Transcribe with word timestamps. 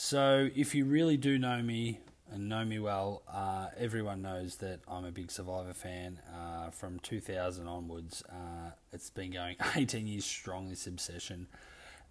So, 0.00 0.48
if 0.54 0.76
you 0.76 0.84
really 0.84 1.16
do 1.16 1.40
know 1.40 1.60
me 1.60 1.98
and 2.30 2.48
know 2.48 2.64
me 2.64 2.78
well, 2.78 3.24
uh, 3.28 3.66
everyone 3.76 4.22
knows 4.22 4.54
that 4.58 4.78
I'm 4.86 5.04
a 5.04 5.10
big 5.10 5.32
Survivor 5.32 5.74
fan. 5.74 6.20
Uh, 6.32 6.70
from 6.70 7.00
2000 7.00 7.66
onwards, 7.66 8.22
uh, 8.30 8.70
it's 8.92 9.10
been 9.10 9.32
going 9.32 9.56
18 9.74 10.06
years 10.06 10.24
strong, 10.24 10.68
this 10.68 10.86
obsession. 10.86 11.48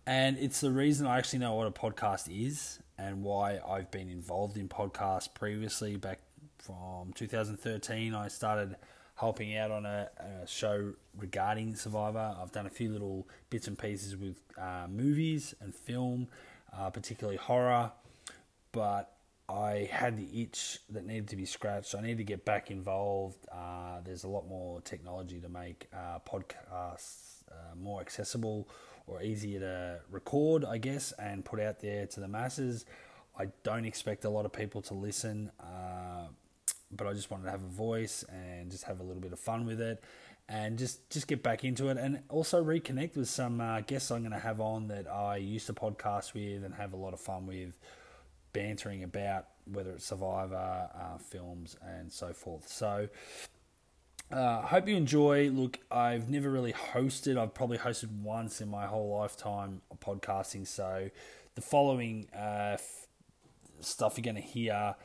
And 0.06 0.38
it's 0.38 0.60
the 0.60 0.70
reason 0.70 1.08
I 1.08 1.18
actually 1.18 1.40
know 1.40 1.56
what 1.56 1.66
a 1.66 1.72
podcast 1.72 2.28
is 2.30 2.80
and 2.98 3.24
why 3.24 3.62
I've 3.66 3.90
been 3.90 4.10
involved 4.10 4.58
in 4.58 4.68
podcasts 4.68 5.34
previously. 5.34 5.96
Back 5.96 6.20
from 6.58 7.14
2013, 7.16 8.14
I 8.14 8.28
started 8.28 8.76
helping 9.16 9.56
out 9.56 9.72
on 9.72 9.86
a, 9.86 10.10
a 10.44 10.46
show 10.46 10.92
regarding 11.18 11.74
Survivor. 11.78 12.36
I've 12.38 12.52
done 12.52 12.66
a 12.66 12.70
few 12.70 12.92
little 12.92 13.30
bits 13.50 13.66
and 13.66 13.80
pieces 13.80 14.18
with 14.18 14.36
uh, 14.58 14.88
movies 14.90 15.56
and 15.62 15.74
film, 15.74 16.28
uh, 16.76 16.90
particularly 16.90 17.38
horror, 17.38 17.92
but 18.72 19.14
I 19.50 19.90
had 19.92 20.18
the 20.18 20.42
itch 20.42 20.80
that 20.90 21.06
needed 21.06 21.30
to 21.30 21.36
be 21.36 21.46
scratched. 21.46 21.96
I 21.96 22.02
need 22.02 22.18
to 22.18 22.24
get 22.24 22.44
back 22.44 22.70
involved. 22.70 23.46
Uh, 23.52 24.02
there's 24.04 24.26
a 24.26 24.28
lot 24.28 24.48
more 24.48 24.82
technology 24.82 25.40
to 25.40 25.48
make 25.48 25.88
uh, 25.94 26.20
podcasts 26.28 27.44
uh, 27.50 27.76
more 27.76 28.02
accessible 28.02 28.68
or 29.06 29.22
easier 29.22 29.60
to 29.62 30.00
record, 30.12 30.66
I 30.66 30.80
guess, 30.80 31.14
and 31.14 31.46
put 31.46 31.62
out 31.62 31.80
there 31.80 32.06
to 32.08 32.20
the 32.20 32.28
masses. 32.28 32.86
I 33.40 33.48
don't 33.64 33.86
expect 33.86 34.26
a 34.26 34.30
lot 34.30 34.46
of 34.46 34.52
people 34.52 34.82
to 34.84 34.94
listen, 34.94 35.52
uh, 35.62 36.28
but 36.92 37.08
I 37.08 37.14
just 37.14 37.32
wanted 37.32 37.46
to 37.46 37.52
have 37.52 37.64
a 37.64 37.68
voice 37.68 38.26
and 38.30 38.70
just 38.70 38.84
have 38.84 39.00
a 39.00 39.04
little 39.04 39.22
bit 39.22 39.32
of 39.32 39.40
fun 39.40 39.66
with 39.66 39.80
it, 39.80 40.04
and 40.50 40.78
just 40.78 41.10
just 41.10 41.28
get 41.28 41.44
back 41.44 41.64
into 41.64 41.90
it, 41.90 41.98
and 41.98 42.22
also 42.30 42.64
reconnect 42.64 43.18
with 43.18 43.30
some 43.30 43.60
uh, 43.60 43.82
guests 43.82 44.12
I'm 44.12 44.22
going 44.22 44.32
to 44.32 44.40
have 44.40 44.62
on 44.62 44.88
that 44.88 45.08
I 45.08 45.38
used 45.38 45.68
to 45.68 45.74
podcast 45.74 46.34
with 46.34 46.64
and 46.64 46.74
have 46.76 46.94
a 46.94 46.98
lot 46.98 47.14
of 47.14 47.20
fun 47.20 47.46
with, 47.48 47.78
bantering 48.54 49.04
about 49.04 49.48
whether 49.66 49.92
it's 49.92 50.06
Survivor, 50.06 50.90
uh, 50.96 51.18
films, 51.18 51.76
and 51.82 52.12
so 52.12 52.32
forth. 52.32 52.68
So 52.68 53.10
uh, 54.32 54.62
hope 54.62 54.88
you 54.88 54.96
enjoy. 54.96 55.50
Look, 55.50 55.80
I've 55.92 56.30
never 56.30 56.50
really 56.50 56.74
hosted. 56.74 57.38
I've 57.38 57.54
probably 57.54 57.78
hosted 57.78 58.12
once 58.22 58.62
in 58.62 58.70
my 58.70 58.86
whole 58.86 59.18
lifetime 59.18 59.82
of 59.92 60.00
podcasting. 60.00 60.68
So 60.68 61.10
the 61.56 61.62
following 61.62 62.28
uh, 62.36 62.76
f- 62.76 63.08
stuff 63.80 64.18
you're 64.18 64.24
going 64.24 64.36
to 64.36 64.42
hear 64.42 64.96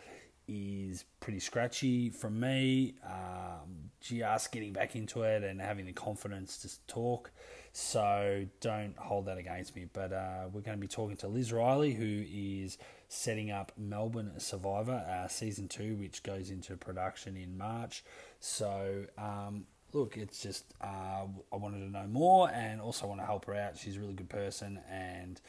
is 0.48 1.05
pretty 1.21 1.41
scratchy 1.41 2.11
from 2.11 2.41
me. 2.41 2.95
Um, 3.05 3.91
just 4.01 4.53
getting 4.53 4.73
back 4.73 4.97
into 4.97 5.23
it 5.23 5.43
and 5.43 5.61
having 5.61 5.87
the 5.87 5.93
confidence 5.93 6.59
to 6.59 6.93
talk. 6.93 7.31
So 7.73 8.47
don't 8.61 8.97
hold 8.98 9.27
that 9.27 9.39
against 9.39 9.75
me. 9.75 9.87
But 9.93 10.13
uh, 10.13 10.45
we're 10.53 10.61
going 10.61 10.77
to 10.77 10.81
be 10.81 10.89
talking 10.89 11.17
to 11.19 11.29
Liz 11.29 11.53
Riley, 11.53 11.93
who 11.93 12.25
is 12.31 12.79
setting 13.09 13.51
up 13.51 13.73
Melbourne 13.77 14.33
Survivor 14.39 15.05
uh, 15.09 15.29
season 15.29 15.69
two, 15.69 15.97
which 15.97 16.23
goes 16.23 16.51
into 16.51 16.77
production 16.77 17.37
in 17.37 17.57
March. 17.57 18.05
So 18.41 19.05
um, 19.17 19.67
look, 19.93 20.17
it's 20.17 20.43
just 20.43 20.65
uh, 20.81 21.27
I 21.53 21.57
wanted 21.57 21.81
to 21.81 21.91
know 21.91 22.07
more 22.07 22.51
and 22.51 22.81
also 22.81 23.07
want 23.07 23.20
to 23.20 23.27
help 23.27 23.47
her 23.47 23.55
out. 23.55 23.77
She's 23.77 23.97
a 23.97 24.01
really 24.01 24.15
good 24.15 24.31
person 24.31 24.81
and 24.91 25.41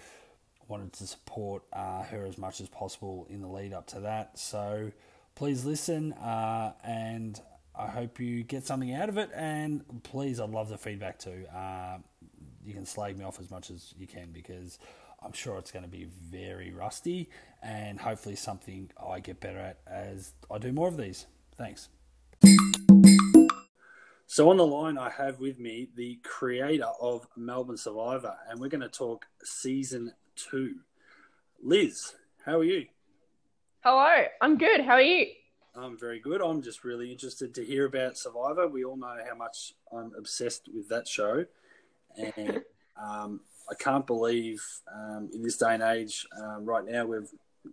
wanted 0.68 0.94
to 0.94 1.08
support 1.08 1.64
uh, 1.74 2.04
her 2.04 2.26
as 2.26 2.38
much 2.38 2.62
as 2.62 2.70
possible 2.70 3.28
in 3.30 3.42
the 3.42 3.48
lead 3.48 3.74
up 3.74 3.88
to 3.88 4.02
that. 4.02 4.38
So 4.38 4.92
please 5.36 5.66
listen 5.66 6.14
uh, 6.14 6.74
and 6.84 7.40
I 7.76 7.88
hope 7.88 8.20
you 8.20 8.44
get 8.44 8.66
something 8.66 8.94
out 8.94 9.10
of 9.10 9.18
it. 9.18 9.30
And 9.34 10.04
please, 10.04 10.40
I'd 10.40 10.50
love 10.50 10.70
the 10.70 10.78
feedback 10.78 11.20
too. 11.20 11.46
Uh, 11.54 11.98
you 12.66 12.74
can 12.74 12.86
slag 12.86 13.18
me 13.18 13.26
off 13.26 13.40
as 13.40 13.50
much 13.50 13.70
as 13.72 13.94
you 13.98 14.08
can 14.08 14.32
because 14.32 14.80
I'm 15.24 15.34
sure 15.34 15.58
it's 15.58 15.72
going 15.72 15.86
to 15.86 15.92
be 15.92 16.08
very 16.30 16.72
rusty 16.72 17.30
and 17.62 18.00
hopefully 18.00 18.36
something 18.36 18.92
I 19.02 19.20
get 19.20 19.40
better 19.40 19.60
at 19.60 19.80
as 19.88 20.34
I 20.52 20.58
do 20.58 20.72
more 20.72 20.88
of 20.88 20.98
these. 20.98 21.26
Thanks. 21.56 21.90
So 24.28 24.50
on 24.50 24.58
the 24.58 24.66
line, 24.66 24.98
I 24.98 25.12
have 25.12 25.40
with 25.40 25.60
me 25.60 25.90
the 25.96 26.20
creator 26.24 26.90
of 27.00 27.28
Melbourne 27.38 27.78
Survivor, 27.78 28.36
and 28.50 28.60
we're 28.60 28.70
going 28.70 28.82
to 28.82 28.90
talk 28.90 29.28
season 29.44 30.14
two. 30.36 30.76
Liz, 31.62 32.14
how 32.46 32.60
are 32.60 32.64
you? 32.64 32.88
Hello, 33.84 34.26
I'm 34.42 34.58
good. 34.58 34.82
How 34.82 34.94
are 34.94 35.02
you? 35.02 35.28
I'm 35.76 35.98
very 35.98 36.20
good. 36.20 36.42
I'm 36.42 36.62
just 36.62 36.84
really 36.84 37.12
interested 37.12 37.56
to 37.56 37.66
hear 37.66 37.86
about 37.86 38.18
Survivor. 38.18 38.68
We 38.68 38.86
all 38.86 38.96
know 38.96 39.18
how 39.28 39.36
much 39.36 39.74
I'm 39.92 40.12
obsessed 40.18 40.70
with 40.74 40.90
that 40.90 41.08
show, 41.08 41.46
and 42.16 42.62
um, 43.02 43.42
I 43.70 43.76
can't 43.76 44.06
believe 44.06 44.64
um, 44.94 45.30
in 45.34 45.42
this 45.42 45.58
day 45.58 45.74
and 45.74 45.84
age, 45.84 46.28
uh, 46.40 46.60
right 46.60 46.86
now 46.86 47.06
we've 47.06 47.30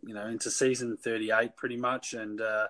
you 0.06 0.14
know 0.14 0.26
into 0.26 0.50
season 0.50 0.96
38 0.96 1.56
pretty 1.56 1.76
much, 1.76 2.14
and 2.14 2.40
uh, 2.40 2.68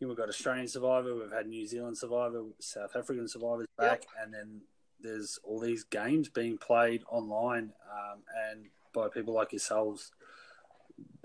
we've 0.00 0.16
got 0.16 0.28
Australian 0.28 0.68
Survivor, 0.68 1.14
we've 1.14 1.32
had 1.32 1.48
New 1.48 1.66
Zealand 1.66 1.98
Survivor, 1.98 2.44
South 2.60 2.94
African 2.94 3.26
Survivors 3.26 3.66
back, 3.76 4.02
yep. 4.02 4.24
and 4.24 4.34
then 4.34 4.60
there's 5.00 5.38
all 5.42 5.60
these 5.60 5.84
games 5.84 6.28
being 6.28 6.56
played 6.58 7.02
online 7.10 7.72
um, 7.92 8.20
and 8.50 8.66
by 8.94 9.08
people 9.08 9.34
like 9.34 9.52
yourselves. 9.52 10.12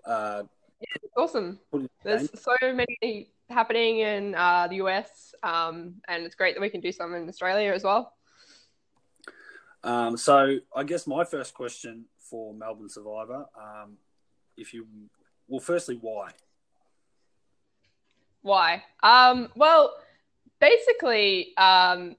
Uh, 0.06 0.44
yeah, 0.82 1.10
awesome. 1.16 1.60
There's 2.04 2.30
so 2.42 2.56
many 2.62 3.30
happening 3.50 4.00
in 4.00 4.36
uh, 4.36 4.68
the 4.68 4.76
US, 4.76 5.34
um, 5.44 5.96
and 6.08 6.24
it's 6.24 6.36
great 6.36 6.56
that 6.56 6.62
we 6.62 6.70
can 6.70 6.82
do 6.82 6.92
some 6.92 7.14
in 7.16 7.30
Australia 7.30 7.72
as 7.72 7.84
well. 7.84 8.14
Um, 9.84 10.18
so, 10.18 10.58
I 10.76 10.84
guess 10.84 11.08
my 11.08 11.24
first 11.24 11.54
question 11.54 12.06
for 12.18 12.54
Melbourne 12.54 12.90
Survivor, 12.90 13.46
um, 13.58 13.98
if 14.58 14.74
you, 14.74 14.86
well, 15.48 15.62
firstly, 15.62 15.98
why? 16.00 16.32
Why? 18.42 18.84
Um, 19.04 19.50
well, 19.56 19.96
basically, 20.60 21.56
um, 21.58 22.16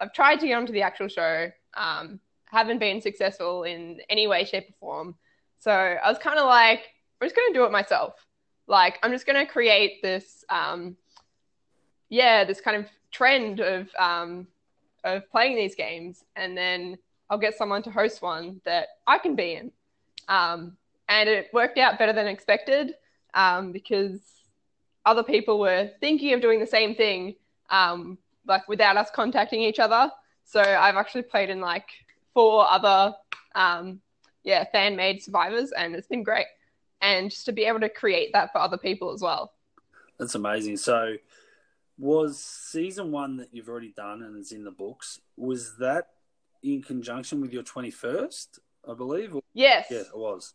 I've 0.00 0.12
tried 0.12 0.40
to 0.40 0.46
get 0.46 0.54
onto 0.54 0.72
the 0.72 0.82
actual 0.82 1.08
show, 1.08 1.50
um, 1.74 2.20
haven't 2.52 2.78
been 2.78 3.00
successful 3.00 3.64
in 3.64 4.00
any 4.10 4.26
way, 4.26 4.44
shape, 4.44 4.68
or 4.68 4.74
form. 4.78 5.14
So 5.58 5.72
I 5.72 6.08
was 6.08 6.18
kind 6.18 6.38
of 6.38 6.46
like, 6.46 6.80
I'm 7.20 7.26
just 7.26 7.34
going 7.34 7.52
to 7.52 7.58
do 7.58 7.64
it 7.64 7.72
myself. 7.72 8.14
Like, 8.66 8.98
I'm 9.02 9.10
just 9.10 9.26
going 9.26 9.44
to 9.44 9.50
create 9.50 10.02
this, 10.02 10.44
um, 10.50 10.96
yeah, 12.10 12.44
this 12.44 12.60
kind 12.60 12.76
of 12.76 12.86
trend 13.10 13.60
of 13.60 13.88
um, 13.98 14.46
of 15.02 15.28
playing 15.30 15.56
these 15.56 15.74
games, 15.74 16.24
and 16.36 16.56
then 16.56 16.98
I'll 17.28 17.38
get 17.38 17.56
someone 17.56 17.82
to 17.84 17.90
host 17.90 18.22
one 18.22 18.60
that 18.64 18.88
I 19.06 19.18
can 19.18 19.34
be 19.34 19.54
in. 19.54 19.72
Um, 20.28 20.76
and 21.08 21.28
it 21.28 21.48
worked 21.52 21.78
out 21.78 21.98
better 21.98 22.12
than 22.12 22.26
expected 22.26 22.94
um, 23.34 23.72
because 23.72 24.20
other 25.04 25.22
people 25.22 25.58
were 25.58 25.90
thinking 26.00 26.34
of 26.34 26.40
doing 26.40 26.60
the 26.60 26.66
same 26.66 26.94
thing, 26.94 27.34
um, 27.70 28.18
like 28.46 28.68
without 28.68 28.96
us 28.96 29.10
contacting 29.12 29.62
each 29.62 29.78
other. 29.80 30.10
So 30.44 30.60
I've 30.60 30.96
actually 30.96 31.22
played 31.22 31.50
in 31.50 31.60
like 31.60 31.88
four 32.34 32.68
other, 32.68 33.14
um, 33.54 34.00
yeah, 34.44 34.64
fan 34.72 34.96
made 34.96 35.22
survivors, 35.22 35.72
and 35.72 35.94
it's 35.94 36.06
been 36.06 36.22
great. 36.22 36.46
And 37.00 37.30
just 37.30 37.46
to 37.46 37.52
be 37.52 37.64
able 37.64 37.80
to 37.80 37.88
create 37.88 38.30
that 38.32 38.52
for 38.52 38.58
other 38.58 38.78
people 38.78 39.12
as 39.12 39.20
well. 39.20 39.52
That's 40.18 40.34
amazing. 40.34 40.76
So, 40.76 41.16
was 41.98 42.38
season 42.38 43.10
one 43.10 43.36
that 43.36 43.48
you've 43.52 43.68
already 43.68 43.92
done 43.96 44.22
and 44.22 44.36
is 44.38 44.52
in 44.52 44.64
the 44.64 44.70
books, 44.70 45.20
was 45.36 45.76
that 45.78 46.08
in 46.62 46.82
conjunction 46.82 47.40
with 47.40 47.52
your 47.52 47.62
21st, 47.62 48.58
I 48.88 48.94
believe? 48.94 49.36
Yes. 49.52 49.86
Yeah, 49.90 49.98
it 49.98 50.16
was. 50.16 50.54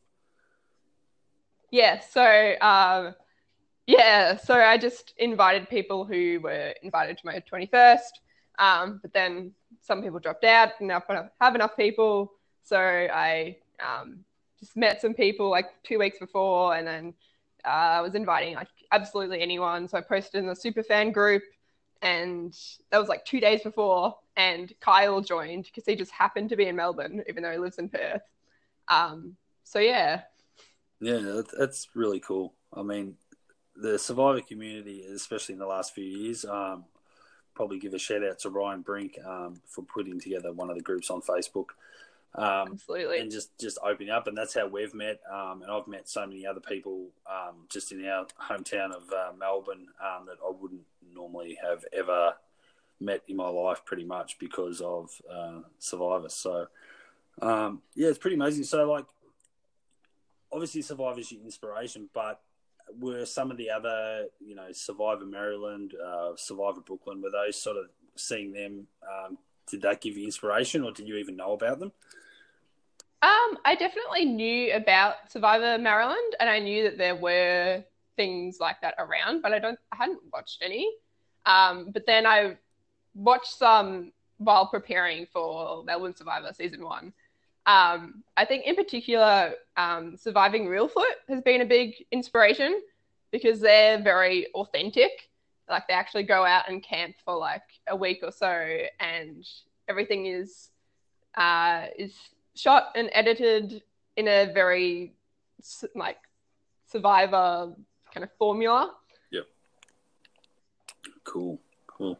Yeah. 1.70 2.00
So, 2.00 2.56
um, 2.62 3.16
yeah, 3.88 4.36
so 4.36 4.56
I 4.56 4.78
just 4.78 5.14
invited 5.18 5.70
people 5.70 6.04
who 6.04 6.42
were 6.42 6.74
invited 6.84 7.18
to 7.20 7.26
my 7.26 7.42
21st, 7.52 8.00
um, 8.58 9.00
but 9.02 9.14
then 9.14 9.52
some 9.82 10.02
people 10.02 10.20
dropped 10.20 10.44
out, 10.44 10.70
and 10.80 10.92
I 10.92 11.02
have 11.40 11.56
enough 11.56 11.76
people. 11.76 12.34
So 12.64 12.78
I 12.80 13.58
um, 13.80 14.20
just 14.60 14.76
met 14.76 15.02
some 15.02 15.14
people 15.14 15.50
like 15.50 15.68
two 15.84 16.00
weeks 16.00 16.20
before, 16.20 16.76
and 16.76 16.88
then 16.88 17.14
uh, 17.66 17.70
I 17.70 18.02
was 18.02 18.16
inviting 18.16 18.56
like 18.56 18.68
absolutely 18.92 19.42
anyone. 19.42 19.88
So 19.88 19.98
I 19.98 20.02
posted 20.02 20.40
in 20.40 20.48
the 20.48 20.56
super 20.56 20.84
fan 20.84 21.12
group, 21.12 21.44
and 22.02 22.58
that 22.92 22.98
was 22.98 23.10
like 23.10 23.26
two 23.26 23.40
days 23.40 23.62
before, 23.64 24.18
and 24.36 24.72
Kyle 24.80 25.22
joined 25.22 25.66
because 25.66 25.86
he 25.86 25.96
just 25.96 26.12
happened 26.12 26.50
to 26.50 26.56
be 26.56 26.68
in 26.68 26.76
Melbourne, 26.76 27.24
even 27.30 27.44
though 27.44 27.52
he 27.52 27.58
lives 27.58 27.78
in 27.78 27.90
Perth. 27.90 28.22
Um, 28.88 29.36
so 29.64 29.80
yeah. 29.80 30.22
Yeah, 31.00 31.42
that's 31.58 31.90
really 31.94 32.20
cool. 32.20 32.56
I 32.74 32.82
mean, 32.82 33.16
the 33.76 34.00
survivor 34.00 34.42
community, 34.42 35.04
especially 35.04 35.54
in 35.54 35.60
the 35.60 35.68
last 35.68 35.94
few 35.94 36.04
years, 36.04 36.44
um, 36.44 36.86
probably 37.58 37.80
give 37.80 37.96
a 37.96 38.00
shout 38.00 38.24
out 38.24 38.38
to 38.40 38.50
Ryan 38.52 38.82
Brink 38.82 39.18
um, 39.26 39.60
for 39.66 39.82
putting 39.82 40.20
together 40.20 40.54
one 40.54 40.70
of 40.70 40.76
the 40.76 40.84
groups 40.84 41.10
on 41.10 41.22
Facebook. 41.22 41.70
Um, 42.36 42.74
Absolutely. 42.74 43.20
And 43.20 43.32
just, 43.32 43.58
just 43.58 43.80
opening 43.84 44.12
up. 44.12 44.28
And 44.28 44.38
that's 44.38 44.54
how 44.54 44.68
we've 44.68 44.94
met. 44.94 45.20
Um, 45.30 45.64
and 45.64 45.72
I've 45.72 45.88
met 45.88 46.08
so 46.08 46.28
many 46.28 46.46
other 46.46 46.60
people 46.60 47.08
um, 47.30 47.56
just 47.68 47.92
in 47.92 48.06
our 48.06 48.28
hometown 48.40 48.92
of 48.96 49.12
uh, 49.12 49.32
Melbourne 49.38 49.88
um, 50.00 50.28
that 50.28 50.38
I 50.46 50.52
wouldn't 50.58 50.86
normally 51.14 51.58
have 51.62 51.84
ever 51.92 52.36
met 53.00 53.24
in 53.28 53.36
my 53.36 53.50
life 53.50 53.82
pretty 53.84 54.06
much 54.06 54.38
because 54.38 54.80
of 54.80 55.20
uh, 55.30 55.62
Survivor. 55.80 56.30
So, 56.30 56.68
yeah, 57.42 57.72
it's 57.96 58.20
pretty 58.20 58.36
amazing. 58.36 58.66
So, 58.66 58.90
like, 58.90 59.06
obviously 60.52 60.84
Survivor's 60.84 61.32
your 61.32 61.42
inspiration, 61.42 62.08
but 62.14 62.40
were 63.00 63.26
some 63.26 63.52
of 63.52 63.58
the 63.58 63.70
other, 63.70 64.26
you 64.40 64.56
know, 64.56 64.72
Survivor 64.72 65.26
Maryland, 65.26 65.94
uh, 66.04 66.32
Survivor 66.36 66.82
Brooklyn, 66.82 67.22
were 67.22 67.32
those 67.32 67.62
sort 67.62 67.78
of 67.78 67.86
seeing 68.16 68.54
them? 68.54 68.88
Um, 69.04 69.38
did 69.70 69.82
that 69.82 70.02
give 70.02 70.18
you 70.18 70.26
inspiration, 70.26 70.84
or 70.84 70.92
did 70.92 71.08
you 71.08 71.16
even 71.16 71.36
know 71.36 71.54
about 71.54 71.80
them? 71.80 71.92
Um, 73.22 73.58
I 73.66 73.76
definitely 73.78 74.26
knew 74.26 74.74
about 74.74 75.16
Survivor 75.30 75.78
Maryland, 75.82 76.36
and 76.40 76.50
I 76.50 76.60
knew 76.60 76.84
that 76.84 76.98
there 76.98 77.16
were 77.16 77.84
things 78.16 78.60
like 78.60 78.82
that 78.82 78.96
around, 78.98 79.42
but 79.42 79.54
I 79.54 79.60
don't, 79.60 79.80
I 79.92 79.96
hadn't 79.98 80.22
watched 80.32 80.62
any. 80.62 80.90
Um, 81.46 81.92
but 81.92 82.06
then 82.06 82.26
I 82.26 82.58
watched 83.16 83.58
some 83.58 84.12
while 84.38 84.68
preparing 84.68 85.26
for 85.34 85.84
Melbourne 85.84 86.16
Survivor 86.16 86.52
season 86.54 86.84
one. 86.84 87.14
Um, 87.68 88.24
I 88.38 88.46
think 88.46 88.66
in 88.66 88.76
particular, 88.76 89.54
um, 89.76 90.16
Surviving 90.18 90.68
Reelfoot 90.68 91.04
has 91.28 91.42
been 91.42 91.62
a 91.62 91.66
big 91.66 91.96
inspiration 92.12 92.82
because 93.32 93.60
they're 93.60 94.02
very 94.02 94.48
authentic. 94.56 95.30
Like 95.70 95.86
they 95.88 95.94
actually 95.94 96.24
go 96.24 96.46
out 96.46 96.70
and 96.70 96.82
camp 96.82 97.16
for 97.26 97.36
like 97.36 97.64
a 97.88 97.96
week 97.96 98.20
or 98.24 98.32
so, 98.32 98.78
and 99.02 99.46
everything 99.90 100.28
is 100.28 100.70
uh, 101.36 101.88
is 102.00 102.16
shot 102.56 102.94
and 102.96 103.10
edited 103.12 103.84
in 104.16 104.30
a 104.30 104.52
very 104.54 105.14
like 105.94 106.18
Survivor 106.90 107.74
kind 108.14 108.24
of 108.24 108.30
formula. 108.40 108.94
Yep. 109.32 109.46
Cool. 111.26 111.60
Cool. 111.86 112.18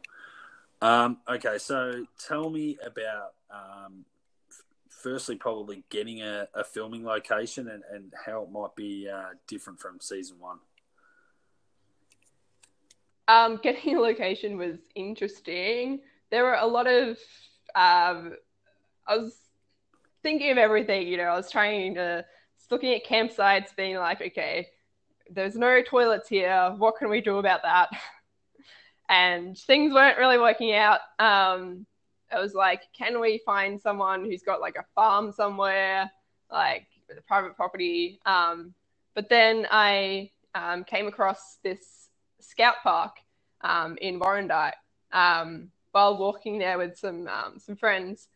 Um, 0.82 1.18
okay, 1.26 1.56
so 1.56 2.04
tell 2.18 2.50
me 2.50 2.78
about 2.84 3.32
um, 3.50 4.04
firstly 5.02 5.36
probably 5.36 5.84
getting 5.90 6.22
a, 6.22 6.48
a, 6.54 6.64
filming 6.64 7.04
location 7.04 7.68
and, 7.68 7.82
and 7.92 8.12
how 8.26 8.42
it 8.42 8.50
might 8.50 8.74
be 8.76 9.08
uh, 9.08 9.30
different 9.46 9.78
from 9.80 10.00
season 10.00 10.38
one. 10.38 10.58
Um, 13.28 13.56
getting 13.62 13.96
a 13.96 14.00
location 14.00 14.56
was 14.56 14.76
interesting. 14.94 16.00
There 16.30 16.44
were 16.44 16.54
a 16.54 16.66
lot 16.66 16.86
of 16.86 17.18
um, 17.74 18.34
I 19.06 19.16
was 19.16 19.34
thinking 20.22 20.50
of 20.50 20.58
everything. 20.58 21.06
You 21.06 21.16
know, 21.16 21.24
I 21.24 21.36
was 21.36 21.50
trying 21.50 21.94
to 21.94 22.24
looking 22.70 22.94
at 22.94 23.06
campsites, 23.06 23.74
being 23.76 23.96
like, 23.96 24.20
okay, 24.20 24.68
there's 25.30 25.56
no 25.56 25.82
toilets 25.82 26.28
here. 26.28 26.74
What 26.76 26.96
can 26.98 27.08
we 27.08 27.20
do 27.20 27.38
about 27.38 27.62
that? 27.62 27.88
and 29.08 29.56
things 29.56 29.92
weren't 29.92 30.18
really 30.18 30.38
working 30.38 30.74
out. 30.74 31.00
Um, 31.18 31.86
I 32.30 32.40
was 32.40 32.54
like, 32.54 32.82
can 32.96 33.20
we 33.20 33.40
find 33.44 33.80
someone 33.80 34.24
who's 34.24 34.42
got 34.42 34.60
like 34.60 34.76
a 34.76 34.84
farm 34.94 35.32
somewhere, 35.32 36.10
like 36.50 36.86
with 37.08 37.18
a 37.18 37.22
private 37.22 37.56
property? 37.56 38.20
Um, 38.26 38.74
but 39.14 39.28
then 39.28 39.66
I 39.70 40.30
um, 40.54 40.84
came 40.84 41.06
across 41.06 41.58
this 41.62 42.08
scout 42.40 42.76
park 42.82 43.16
um, 43.62 43.96
in 44.00 44.20
Warrandyte 44.20 44.74
um, 45.12 45.70
while 45.92 46.18
walking 46.18 46.58
there 46.58 46.78
with 46.78 46.96
some 46.96 47.26
um, 47.28 47.58
some 47.58 47.76
friends, 47.76 48.28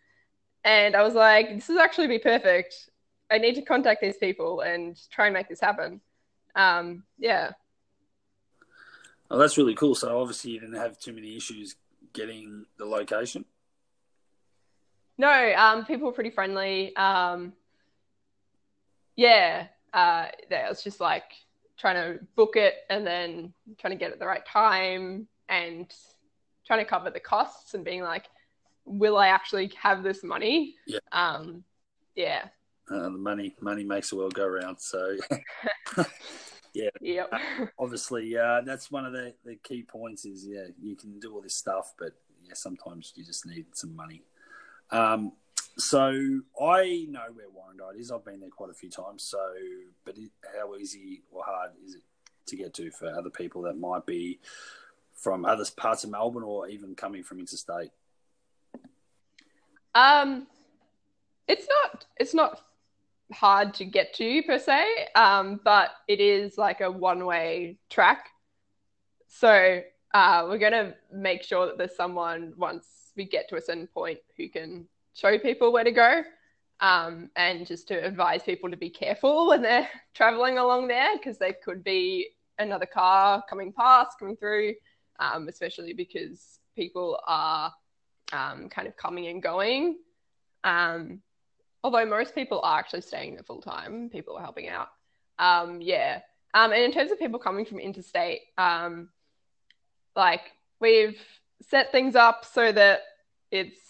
and 0.64 0.96
I 0.96 1.02
was 1.02 1.14
like, 1.14 1.54
this 1.54 1.70
is 1.70 1.78
actually 1.78 2.08
be 2.08 2.18
perfect. 2.18 2.90
I 3.30 3.38
need 3.38 3.54
to 3.54 3.62
contact 3.62 4.02
these 4.02 4.16
people 4.18 4.60
and 4.60 4.98
try 5.10 5.26
and 5.26 5.34
make 5.34 5.48
this 5.48 5.60
happen. 5.60 6.00
Um, 6.54 7.04
yeah. 7.18 7.52
Oh, 9.30 9.38
that's 9.38 9.56
really 9.56 9.74
cool. 9.74 9.94
So 9.94 10.20
obviously 10.20 10.50
you 10.52 10.60
didn't 10.60 10.76
have 10.76 10.98
too 10.98 11.14
many 11.14 11.36
issues 11.36 11.76
getting 12.12 12.66
the 12.76 12.84
location. 12.84 13.46
No, 15.18 15.54
um, 15.56 15.84
people 15.84 16.06
were 16.06 16.12
pretty 16.12 16.30
friendly. 16.30 16.94
Um, 16.96 17.52
yeah, 19.16 19.66
uh, 19.92 20.26
it 20.50 20.68
was 20.68 20.82
just 20.82 21.00
like 21.00 21.24
trying 21.78 21.96
to 21.96 22.24
book 22.36 22.56
it 22.56 22.76
and 22.88 23.06
then 23.06 23.52
trying 23.78 23.92
to 23.92 23.98
get 23.98 24.10
it 24.10 24.14
at 24.14 24.18
the 24.18 24.26
right 24.26 24.44
time 24.46 25.26
and 25.48 25.92
trying 26.66 26.78
to 26.78 26.84
cover 26.84 27.10
the 27.10 27.20
costs 27.20 27.74
and 27.74 27.84
being 27.84 28.02
like, 28.02 28.26
will 28.84 29.16
I 29.16 29.28
actually 29.28 29.72
have 29.80 30.02
this 30.02 30.24
money? 30.24 30.76
Yeah. 30.86 31.00
Um, 31.12 31.64
yeah. 32.14 32.48
Uh, 32.90 33.04
the 33.04 33.10
money, 33.10 33.54
money 33.60 33.84
makes 33.84 34.10
the 34.10 34.16
world 34.16 34.34
go 34.34 34.46
round. 34.46 34.80
So 34.80 35.16
Yeah. 36.74 36.88
Yep. 37.00 37.28
Uh, 37.32 37.66
obviously, 37.78 38.36
uh, 38.36 38.62
that's 38.62 38.90
one 38.90 39.04
of 39.04 39.12
the, 39.12 39.34
the 39.44 39.56
key 39.56 39.82
points 39.82 40.24
is, 40.24 40.46
yeah, 40.46 40.66
you 40.80 40.96
can 40.96 41.18
do 41.18 41.34
all 41.34 41.42
this 41.42 41.54
stuff, 41.54 41.92
but 41.98 42.12
yeah, 42.42 42.54
sometimes 42.54 43.12
you 43.14 43.24
just 43.24 43.46
need 43.46 43.66
some 43.72 43.94
money. 43.94 44.22
Um, 44.92 45.32
so 45.78 46.10
I 46.60 47.06
know 47.08 47.24
where 47.32 47.46
Warrandyte 47.48 47.98
is. 47.98 48.12
I've 48.12 48.24
been 48.24 48.40
there 48.40 48.50
quite 48.50 48.70
a 48.70 48.74
few 48.74 48.90
times. 48.90 49.22
So, 49.24 49.38
but 50.04 50.16
how 50.56 50.74
easy 50.76 51.22
or 51.32 51.42
hard 51.44 51.72
is 51.84 51.96
it 51.96 52.02
to 52.46 52.56
get 52.56 52.74
to 52.74 52.90
for 52.90 53.08
other 53.08 53.30
people 53.30 53.62
that 53.62 53.78
might 53.78 54.04
be 54.04 54.38
from 55.14 55.44
other 55.44 55.64
parts 55.76 56.04
of 56.04 56.10
Melbourne 56.10 56.42
or 56.42 56.68
even 56.68 56.94
coming 56.94 57.22
from 57.22 57.40
interstate? 57.40 57.90
Um, 59.94 60.46
it's 61.48 61.66
not. 61.68 62.06
It's 62.18 62.34
not 62.34 62.60
hard 63.32 63.72
to 63.74 63.86
get 63.86 64.12
to 64.14 64.42
per 64.42 64.58
se, 64.58 64.84
um, 65.14 65.60
but 65.64 65.90
it 66.06 66.20
is 66.20 66.58
like 66.58 66.82
a 66.82 66.90
one 66.90 67.24
way 67.24 67.78
track. 67.88 68.28
So 69.28 69.80
uh, 70.12 70.46
we're 70.48 70.58
going 70.58 70.72
to 70.72 70.94
make 71.10 71.42
sure 71.42 71.66
that 71.66 71.78
there's 71.78 71.96
someone 71.96 72.52
once 72.58 72.86
we 73.16 73.24
get 73.24 73.48
to 73.48 73.56
a 73.56 73.60
certain 73.60 73.86
point 73.86 74.18
who 74.36 74.48
can 74.48 74.86
show 75.14 75.38
people 75.38 75.72
where 75.72 75.84
to 75.84 75.92
go 75.92 76.22
um, 76.80 77.30
and 77.36 77.66
just 77.66 77.88
to 77.88 77.94
advise 77.94 78.42
people 78.42 78.70
to 78.70 78.76
be 78.76 78.90
careful 78.90 79.48
when 79.48 79.62
they're 79.62 79.88
traveling 80.14 80.58
along 80.58 80.88
there 80.88 81.16
because 81.16 81.38
there 81.38 81.54
could 81.64 81.84
be 81.84 82.28
another 82.58 82.86
car 82.86 83.42
coming 83.48 83.72
past, 83.72 84.18
coming 84.18 84.36
through, 84.36 84.74
um, 85.20 85.48
especially 85.48 85.92
because 85.92 86.58
people 86.76 87.18
are 87.26 87.72
um, 88.32 88.68
kind 88.68 88.88
of 88.88 88.96
coming 88.96 89.28
and 89.28 89.42
going. 89.42 89.96
Um, 90.64 91.20
although 91.84 92.06
most 92.06 92.34
people 92.34 92.60
are 92.62 92.78
actually 92.78 93.02
staying 93.02 93.34
there 93.34 93.44
full 93.44 93.60
time, 93.60 94.08
people 94.10 94.36
are 94.36 94.42
helping 94.42 94.68
out. 94.68 94.88
Um, 95.38 95.80
yeah. 95.80 96.20
Um, 96.54 96.72
and 96.72 96.82
in 96.82 96.92
terms 96.92 97.12
of 97.12 97.18
people 97.18 97.38
coming 97.38 97.64
from 97.64 97.78
interstate, 97.78 98.40
like 100.14 100.52
we've 100.80 101.18
set 101.68 101.92
things 101.92 102.16
up 102.16 102.44
so 102.44 102.72
that 102.72 103.00
it's 103.50 103.80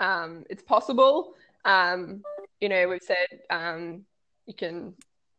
um, 0.00 0.44
it's 0.50 0.62
possible. 0.62 1.34
Um, 1.64 2.22
you 2.60 2.68
know, 2.68 2.88
we've 2.88 3.02
said 3.02 3.40
um, 3.50 4.04
you 4.46 4.54
can 4.54 4.94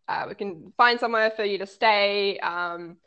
uh, 0.08 0.26
we 0.28 0.36
can 0.36 0.74
find 0.78 1.00
somewhere 1.00 1.32
for 1.36 1.44
you 1.44 1.58
to 1.58 1.68
stay. 1.68 2.40
Um, 2.40 2.98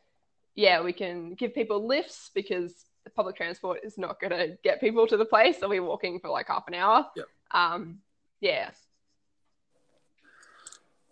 yeah, 0.54 0.82
we 0.82 0.92
can 0.92 1.34
give 1.34 1.54
people 1.54 1.86
lifts 1.86 2.30
because 2.34 2.84
the 3.04 3.10
public 3.10 3.36
transport 3.36 3.80
is 3.82 3.96
not 3.96 4.20
going 4.20 4.32
to 4.32 4.58
get 4.62 4.80
people 4.80 5.06
to 5.06 5.16
the 5.16 5.24
place. 5.24 5.58
They'll 5.58 5.70
be 5.70 5.80
walking 5.80 6.20
for 6.20 6.28
like 6.28 6.48
half 6.48 6.64
an 6.68 6.74
hour. 6.74 7.06
Yep. 7.16 7.26
Um, 7.52 7.98
yeah. 8.40 8.70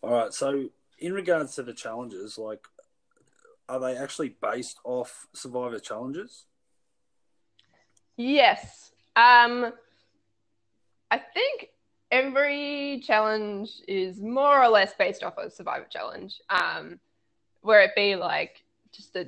All 0.03 0.13
right. 0.13 0.33
So, 0.33 0.69
in 0.99 1.13
regards 1.13 1.55
to 1.57 1.63
the 1.63 1.73
challenges, 1.73 2.39
like, 2.39 2.67
are 3.69 3.81
they 3.81 3.97
actually 3.97 4.37
based 4.41 4.79
off 4.85 5.27
Survivor 5.33 5.79
challenges? 5.79 6.45
Yes. 8.19 8.91
Um, 9.17 9.73
I 11.11 11.19
think 11.19 11.71
every 12.11 13.01
challenge 13.07 13.71
is 13.87 14.21
more 14.21 14.63
or 14.63 14.69
less 14.69 14.93
based 14.99 15.23
off 15.23 15.39
a 15.39 15.51
Survivor 15.51 15.87
challenge. 15.89 16.41
Um, 16.51 16.99
where 17.63 17.81
it 17.83 17.93
be 17.95 18.17
like 18.17 18.65
just 18.93 19.17
a 19.17 19.27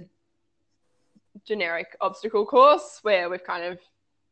generic 1.45 1.97
obstacle 2.01 2.45
course 2.45 2.99
where 3.03 3.29
we've 3.29 3.45
kind 3.45 3.65
of 3.65 3.79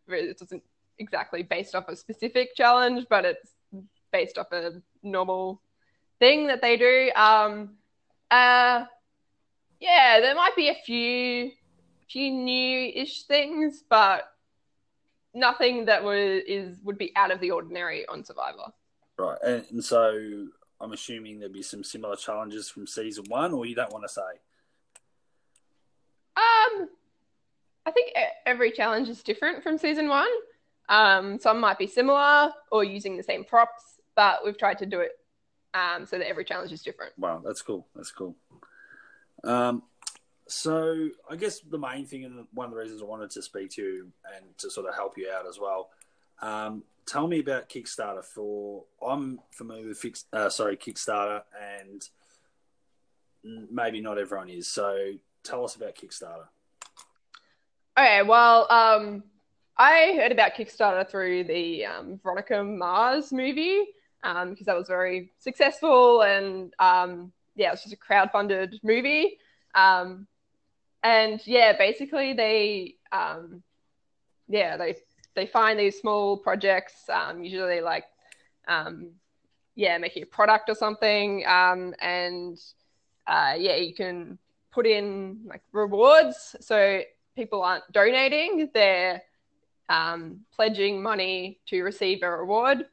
it 0.08 0.38
doesn't 0.38 0.62
exactly 0.98 1.42
based 1.42 1.74
off 1.74 1.88
a 1.88 1.96
specific 1.96 2.54
challenge, 2.56 3.06
but 3.08 3.24
it's 3.24 3.52
based 4.12 4.38
off 4.38 4.50
a 4.52 4.82
normal 5.02 5.60
thing 6.18 6.46
that 6.48 6.60
they 6.62 6.76
do. 6.76 7.10
Um, 7.14 7.76
uh, 8.30 8.86
yeah, 9.80 10.20
there 10.20 10.34
might 10.34 10.56
be 10.56 10.68
a 10.68 10.74
few 10.74 11.52
few 12.10 12.30
new-ish 12.30 13.24
things, 13.24 13.84
but 13.88 14.32
nothing 15.34 15.84
that 15.86 16.02
would 16.02 16.42
is 16.46 16.78
would 16.84 16.98
be 16.98 17.12
out 17.16 17.30
of 17.30 17.40
the 17.40 17.50
ordinary 17.50 18.06
on 18.06 18.24
Survivor. 18.24 18.72
Right, 19.18 19.38
and, 19.44 19.64
and 19.70 19.84
so 19.84 20.46
I'm 20.80 20.92
assuming 20.92 21.40
there'd 21.40 21.52
be 21.52 21.62
some 21.62 21.82
similar 21.82 22.16
challenges 22.16 22.68
from 22.68 22.86
season 22.86 23.24
one, 23.28 23.52
or 23.52 23.66
you 23.66 23.74
don't 23.74 23.92
want 23.92 24.04
to 24.04 24.08
say. 24.08 24.22
Um, 26.36 26.88
I 27.84 27.90
think 27.90 28.12
every 28.46 28.70
challenge 28.70 29.08
is 29.08 29.22
different 29.22 29.62
from 29.62 29.78
season 29.78 30.08
one. 30.08 30.28
Um, 30.88 31.38
some 31.38 31.60
might 31.60 31.78
be 31.78 31.86
similar 31.86 32.52
or 32.70 32.84
using 32.84 33.16
the 33.16 33.22
same 33.22 33.44
props, 33.44 34.00
but 34.14 34.40
we've 34.44 34.56
tried 34.56 34.78
to 34.78 34.86
do 34.86 35.00
it 35.00 35.12
um, 35.74 36.06
so 36.06 36.18
that 36.18 36.28
every 36.28 36.44
challenge 36.44 36.72
is 36.72 36.82
different. 36.82 37.12
Wow, 37.18 37.42
that's 37.44 37.62
cool. 37.62 37.86
That's 37.94 38.12
cool. 38.12 38.36
Um, 39.44 39.82
so 40.48 41.08
I 41.30 41.36
guess 41.36 41.60
the 41.60 41.78
main 41.78 42.06
thing 42.06 42.24
and 42.24 42.46
one 42.52 42.66
of 42.66 42.72
the 42.72 42.78
reasons 42.78 43.02
I 43.02 43.04
wanted 43.04 43.30
to 43.30 43.42
speak 43.42 43.70
to 43.72 43.82
you 43.82 44.12
and 44.34 44.44
to 44.58 44.70
sort 44.70 44.86
of 44.88 44.94
help 44.94 45.16
you 45.16 45.30
out 45.30 45.46
as 45.46 45.58
well, 45.58 45.90
Um, 46.40 46.84
tell 47.06 47.26
me 47.26 47.40
about 47.40 47.68
Kickstarter. 47.68 48.24
For 48.24 48.84
I'm 49.06 49.40
familiar 49.50 49.88
with 49.88 49.98
fix, 49.98 50.24
uh, 50.32 50.48
sorry 50.48 50.76
Kickstarter, 50.76 51.42
and 51.80 52.08
maybe 53.42 54.00
not 54.00 54.18
everyone 54.18 54.48
is. 54.50 54.68
So 54.68 55.12
tell 55.42 55.64
us 55.64 55.76
about 55.76 55.94
Kickstarter. 55.96 56.46
Okay, 57.96 58.22
well, 58.22 58.70
um, 58.70 59.24
I 59.76 60.14
heard 60.16 60.32
about 60.32 60.54
Kickstarter 60.54 61.08
through 61.08 61.44
the 61.44 61.86
um, 61.86 62.20
Veronica 62.22 62.62
Mars 62.62 63.32
movie 63.32 63.86
because 64.22 64.42
um, 64.42 64.56
that 64.66 64.76
was 64.76 64.88
very 64.88 65.32
successful 65.38 66.22
and 66.22 66.72
um, 66.78 67.32
yeah, 67.54 67.68
it 67.68 67.70
was 67.72 67.82
just 67.82 67.92
a 67.92 67.96
crowd-funded 67.96 68.80
movie. 68.82 69.38
Um, 69.74 70.26
and 71.02 71.40
yeah, 71.46 71.76
basically 71.76 72.32
they 72.32 72.94
um, 73.12 73.62
yeah 74.48 74.76
they 74.76 74.96
they 75.34 75.46
find 75.46 75.78
these 75.78 75.98
small 75.98 76.36
projects, 76.36 77.08
um, 77.08 77.44
usually 77.44 77.80
like 77.80 78.04
um, 78.66 79.10
yeah 79.74 79.98
making 79.98 80.22
a 80.22 80.26
product 80.26 80.68
or 80.68 80.74
something, 80.74 81.44
um, 81.46 81.94
and 82.00 82.58
uh, 83.26 83.54
yeah 83.56 83.76
you 83.76 83.94
can 83.94 84.38
put 84.70 84.86
in 84.86 85.40
like 85.46 85.62
rewards 85.72 86.54
so 86.60 87.00
people 87.34 87.62
aren't 87.62 87.90
donating 87.90 88.68
they're 88.74 89.22
um, 89.88 90.40
pledging 90.54 91.02
money 91.02 91.60
to 91.66 91.82
receive 91.82 92.22
a 92.22 92.30
reward. 92.30 92.86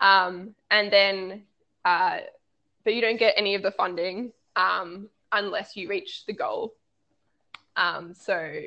Um, 0.00 0.54
and 0.70 0.92
then, 0.92 1.42
uh, 1.84 2.18
but 2.84 2.94
you 2.94 3.00
don't 3.00 3.18
get 3.18 3.34
any 3.36 3.54
of 3.54 3.62
the 3.62 3.70
funding 3.70 4.32
um, 4.56 5.08
unless 5.32 5.76
you 5.76 5.88
reach 5.88 6.24
the 6.26 6.32
goal. 6.32 6.74
Um, 7.76 8.14
so 8.14 8.62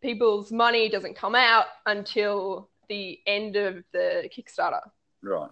people's 0.00 0.50
money 0.50 0.88
doesn't 0.88 1.16
come 1.16 1.34
out 1.34 1.66
until 1.86 2.68
the 2.88 3.20
end 3.26 3.56
of 3.56 3.84
the 3.92 4.28
Kickstarter. 4.36 4.80
Right. 5.22 5.50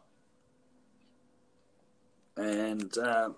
And 2.37 2.97
uh, 2.99 3.31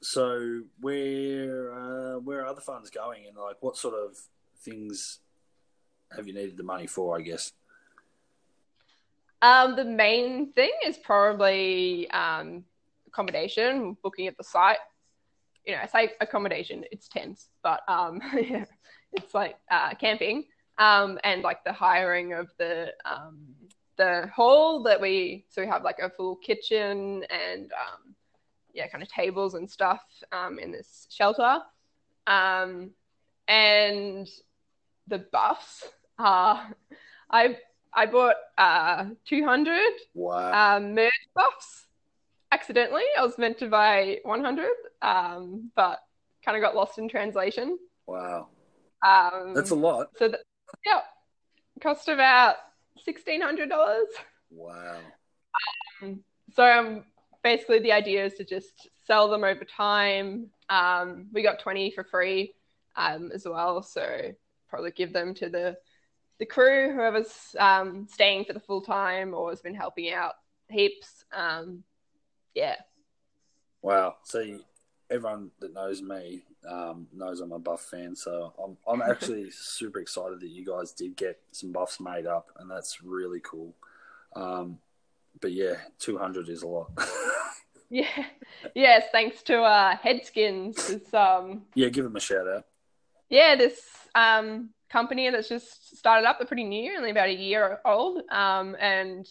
so, 0.00 0.62
where 0.80 1.72
uh, 1.72 2.18
where 2.18 2.46
are 2.46 2.54
the 2.54 2.60
funds 2.60 2.90
going, 2.90 3.26
and 3.26 3.36
like 3.36 3.56
what 3.60 3.76
sort 3.76 3.94
of 3.94 4.18
things 4.60 5.20
have 6.14 6.26
you 6.26 6.34
needed 6.34 6.56
the 6.56 6.62
money 6.62 6.86
for? 6.86 7.16
I 7.16 7.22
guess. 7.22 7.52
Um, 9.40 9.76
the 9.76 9.84
main 9.84 10.52
thing 10.52 10.72
is 10.84 10.98
probably 10.98 12.10
um, 12.10 12.64
accommodation, 13.06 13.96
booking 14.02 14.26
at 14.26 14.36
the 14.36 14.44
site. 14.44 14.78
You 15.68 15.74
know, 15.74 15.80
I 15.82 15.86
say 15.86 16.12
accommodation, 16.22 16.82
it's 16.90 17.08
tents, 17.08 17.50
but 17.62 17.82
um, 17.88 18.22
yeah, 18.34 18.64
it's 19.12 19.34
like 19.34 19.56
uh, 19.70 19.94
camping 19.94 20.44
um, 20.78 21.18
and 21.24 21.42
like 21.42 21.62
the 21.62 21.74
hiring 21.74 22.32
of 22.32 22.48
the 22.58 22.94
um, 23.04 23.36
the 23.98 24.30
hall 24.34 24.82
that 24.84 24.98
we 24.98 25.44
so 25.50 25.60
we 25.60 25.68
have 25.68 25.82
like 25.82 25.98
a 25.98 26.08
full 26.08 26.36
kitchen 26.36 27.22
and 27.28 27.70
um, 27.72 28.14
yeah, 28.72 28.88
kind 28.88 29.02
of 29.02 29.10
tables 29.10 29.52
and 29.52 29.70
stuff 29.70 30.00
um, 30.32 30.58
in 30.58 30.72
this 30.72 31.06
shelter, 31.10 31.58
um, 32.26 32.90
and 33.46 34.26
the 35.06 35.18
buffs. 35.18 35.86
Uh, 36.18 36.64
I 37.30 37.58
I 37.92 38.06
bought 38.06 38.36
uh, 38.56 39.06
200 39.26 39.80
wow. 40.14 40.76
um, 40.76 40.94
merge 40.94 41.12
buffs 41.34 41.87
accidentally. 42.58 43.04
I 43.16 43.22
was 43.22 43.38
meant 43.38 43.58
to 43.58 43.68
buy 43.68 44.18
100, 44.24 44.68
um, 45.02 45.70
but 45.76 46.00
kind 46.44 46.56
of 46.56 46.62
got 46.62 46.74
lost 46.74 46.98
in 46.98 47.08
translation. 47.08 47.78
Wow. 48.06 48.48
Um, 49.06 49.54
That's 49.54 49.70
a 49.70 49.76
lot. 49.76 50.08
So, 50.16 50.28
the, 50.28 50.40
yeah, 50.84 51.00
cost 51.80 52.08
about 52.08 52.56
$1,600. 53.06 53.68
Wow. 54.50 54.96
Um, 56.02 56.20
so, 56.54 56.64
um, 56.64 57.04
basically, 57.44 57.78
the 57.78 57.92
idea 57.92 58.24
is 58.24 58.34
to 58.34 58.44
just 58.44 58.88
sell 59.06 59.28
them 59.28 59.44
over 59.44 59.64
time. 59.64 60.48
Um, 60.68 61.28
we 61.32 61.42
got 61.42 61.60
20 61.60 61.92
for 61.92 62.02
free 62.04 62.54
um, 62.96 63.30
as 63.32 63.46
well. 63.46 63.82
So, 63.82 64.32
probably 64.68 64.90
give 64.90 65.12
them 65.12 65.34
to 65.34 65.48
the 65.48 65.76
the 66.38 66.46
crew, 66.46 66.92
whoever's 66.94 67.56
um, 67.58 68.06
staying 68.08 68.44
for 68.44 68.52
the 68.52 68.60
full 68.60 68.80
time 68.80 69.34
or 69.34 69.50
has 69.50 69.60
been 69.60 69.74
helping 69.74 70.12
out 70.12 70.34
heaps. 70.68 71.24
Um, 71.32 71.82
yeah. 72.58 72.74
Wow. 73.82 74.16
See, 74.24 74.58
everyone 75.08 75.52
that 75.60 75.72
knows 75.72 76.02
me 76.02 76.42
um, 76.68 77.06
knows 77.14 77.40
I'm 77.40 77.52
a 77.52 77.58
buff 77.58 77.82
fan, 77.82 78.16
so 78.16 78.52
I'm 78.62 78.76
I'm 78.86 79.08
actually 79.08 79.50
super 79.52 80.00
excited 80.00 80.40
that 80.40 80.48
you 80.48 80.64
guys 80.64 80.92
did 80.92 81.16
get 81.16 81.38
some 81.52 81.70
buffs 81.70 82.00
made 82.00 82.26
up, 82.26 82.50
and 82.58 82.68
that's 82.68 83.02
really 83.02 83.40
cool. 83.40 83.74
Um, 84.34 84.78
but 85.40 85.52
yeah, 85.52 85.74
200 86.00 86.48
is 86.48 86.62
a 86.62 86.66
lot. 86.66 86.90
yeah. 87.90 88.24
Yes, 88.74 89.04
thanks 89.12 89.42
to 89.44 89.60
uh, 89.62 89.96
Headskins. 89.96 91.14
um, 91.14 91.62
yeah, 91.74 91.88
give 91.88 92.04
them 92.04 92.16
a 92.16 92.20
shout 92.20 92.48
out. 92.48 92.64
Yeah, 93.30 93.54
this 93.54 93.80
um, 94.16 94.70
company 94.90 95.30
that's 95.30 95.48
just 95.48 95.96
started 95.96 96.26
up. 96.26 96.38
They're 96.38 96.46
pretty 96.46 96.64
new, 96.64 96.96
only 96.96 97.10
about 97.10 97.28
a 97.28 97.34
year 97.34 97.78
old. 97.84 98.22
Um, 98.30 98.76
and 98.80 99.28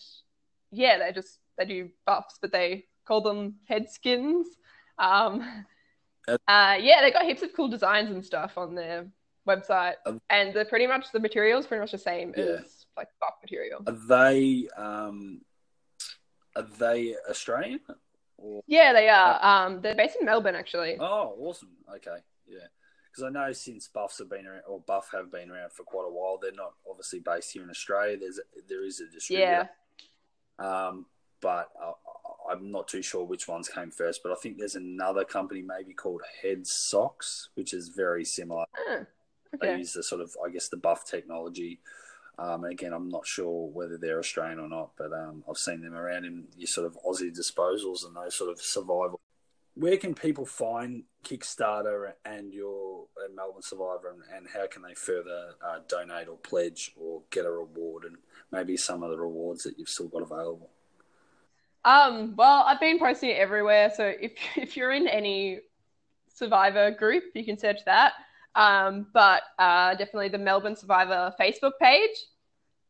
yeah, 0.72 0.98
they 0.98 1.12
just 1.12 1.40
they 1.58 1.66
do 1.66 1.90
buffs, 2.06 2.38
but 2.42 2.52
they 2.52 2.86
call 3.08 3.22
them 3.22 3.56
head 3.66 3.90
skins. 3.90 4.48
Um, 5.00 5.42
uh, 6.28 6.76
yeah, 6.80 7.02
they 7.02 7.12
got 7.12 7.26
heaps 7.26 7.44
of 7.44 7.54
cool 7.56 7.68
designs 7.68 8.12
and 8.12 8.24
stuff 8.24 8.58
on 8.58 8.76
their 8.76 9.08
website, 9.48 9.94
and 10.30 10.54
they're 10.54 10.66
pretty 10.66 10.88
much 10.88 11.12
the 11.14 11.20
materials 11.20 11.66
pretty 11.66 11.82
much 11.82 11.92
the 11.92 11.98
same 11.98 12.34
yeah. 12.36 12.44
as 12.44 12.86
like 12.98 13.08
buff 13.22 13.36
material. 13.42 13.82
Are 13.88 14.08
they 14.08 14.68
um, 14.76 15.42
are 16.56 16.68
they 16.80 17.16
Australian? 17.30 17.80
Or... 18.38 18.62
Yeah, 18.68 18.94
they 18.94 19.10
are. 19.10 19.44
Um, 19.44 19.82
they're 19.82 19.96
based 19.96 20.18
in 20.20 20.26
Melbourne, 20.26 20.56
actually. 20.56 20.98
Oh, 21.00 21.36
awesome. 21.40 21.70
Okay, 21.96 22.18
yeah 22.48 22.68
because 23.18 23.28
I 23.28 23.32
know 23.32 23.52
since 23.52 23.88
Buffs 23.88 24.20
have 24.20 24.30
been 24.30 24.46
around, 24.46 24.62
or 24.68 24.80
Buff 24.80 25.10
have 25.12 25.32
been 25.32 25.50
around 25.50 25.72
for 25.72 25.84
quite 25.84 26.06
a 26.08 26.12
while, 26.12 26.38
they're 26.40 26.52
not 26.52 26.74
obviously 26.88 27.20
based 27.20 27.52
here 27.52 27.64
in 27.64 27.70
Australia. 27.70 28.18
There's 28.18 28.38
a, 28.38 28.44
there 28.70 28.86
is 28.86 29.00
a 29.00 29.12
distributor, 29.12 29.70
yeah. 30.60 30.88
Um, 30.88 31.08
but 31.42 31.70
uh, 31.84 31.94
I'm 32.50 32.72
not 32.72 32.88
too 32.88 33.01
sure 33.01 33.24
which 33.24 33.48
ones 33.48 33.70
came 33.70 33.92
first. 33.92 34.22
But 34.24 34.32
I 34.32 34.36
think 34.36 34.58
there's 34.58 34.75
another 34.75 35.24
company 35.24 35.62
maybe 35.62 35.94
called 35.94 36.22
Head 36.42 36.66
Socks, 36.66 37.50
which 37.56 37.74
is 37.74 37.89
very 37.89 38.25
similar. 38.25 38.66
Oh, 38.77 39.06
okay. 39.56 39.74
They 39.74 39.77
use 39.77 39.94
the 39.94 40.04
sort 40.04 40.22
of 40.22 40.36
I 40.46 40.50
guess 40.50 40.70
the 40.70 40.77
Buff 40.77 41.06
technology. 41.06 41.80
Um, 42.39 42.63
and 42.63 42.74
again, 42.74 42.94
I'm 42.94 43.10
not 43.10 43.25
sure 43.25 43.68
whether 43.70 43.98
they're 43.98 44.20
Australian 44.20 44.60
or 44.60 44.70
not, 44.70 44.92
but 44.96 45.12
um, 45.12 45.44
I've 45.50 45.58
seen 45.58 45.82
them 45.82 45.96
around 45.96 46.25
in 46.25 46.44
your 46.56 46.68
sort 46.68 46.86
of 46.86 46.96
Aussie 47.04 47.36
disposals 47.36 48.06
and 48.06 48.16
those 48.16 48.36
sort 48.36 48.51
of 48.51 48.62
survival 48.62 49.20
where 49.77 49.98
can 49.98 50.13
people 50.16 50.46
find 50.46 51.04
Kickstarter 51.24 52.13
and 52.25 52.51
your 52.54 53.06
and 53.24 53.36
Melbourne 53.36 53.62
Survivor, 53.62 54.10
and, 54.12 54.22
and, 54.36 54.48
how 54.54 54.68
can 54.68 54.82
they 54.82 54.94
further 54.96 55.51
uh, 55.63 55.80
donate 55.88 56.27
or 56.27 56.38
pledge 56.38 56.94
or 56.96 57.22
get 57.30 57.46
a 57.46 57.51
reward, 57.51 58.06
and 58.06 58.18
maybe 58.51 58.77
some 58.77 59.04
of 59.04 59.12
the 59.12 59.20
rewards 59.20 59.63
that 59.63 59.77
you've 59.77 59.89
still 59.89 60.08
got 60.08 60.24
available? 60.24 60.70
Um, 61.88 62.36
well, 62.36 62.65
I've 62.67 62.82
been 62.82 63.00
posting 63.00 63.29
it 63.29 63.38
everywhere, 63.38 63.89
so 63.96 64.03
if 64.20 64.34
if 64.58 64.75
you're 64.75 64.91
in 64.91 65.08
any 65.08 65.62
Survivor 66.34 66.91
group, 66.91 67.24
you 67.34 67.46
can 67.46 67.58
search 67.58 67.79
that. 67.86 68.13
Um, 68.56 69.08
but 69.13 69.44
uh, 69.58 69.91
definitely 69.91 70.29
the 70.29 70.38
Melbourne 70.38 70.75
Survivor 70.75 71.34
Facebook 71.39 71.72
page. 71.82 72.25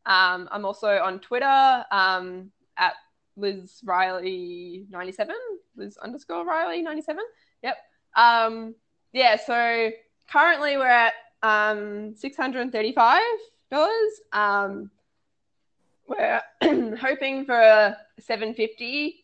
Um, 0.04 0.48
I'm 0.50 0.64
also 0.64 0.98
on 0.98 1.20
Twitter 1.20 1.84
um, 1.92 2.50
at 2.76 2.94
Liz 3.36 3.80
Riley 3.84 4.86
97, 4.90 5.34
Liz 5.76 5.96
underscore 5.98 6.44
Riley 6.44 6.82
97. 6.82 7.22
Yep. 7.62 7.76
Um, 8.16 8.74
yeah, 9.12 9.36
so 9.36 9.90
currently 10.30 10.76
we're 10.76 10.86
at 10.86 11.12
um, 11.42 12.14
$635. 12.14 13.20
Um, 14.32 14.90
we're 16.08 16.42
hoping 16.96 17.44
for 17.44 17.58
a 17.58 17.96
750 18.18 19.22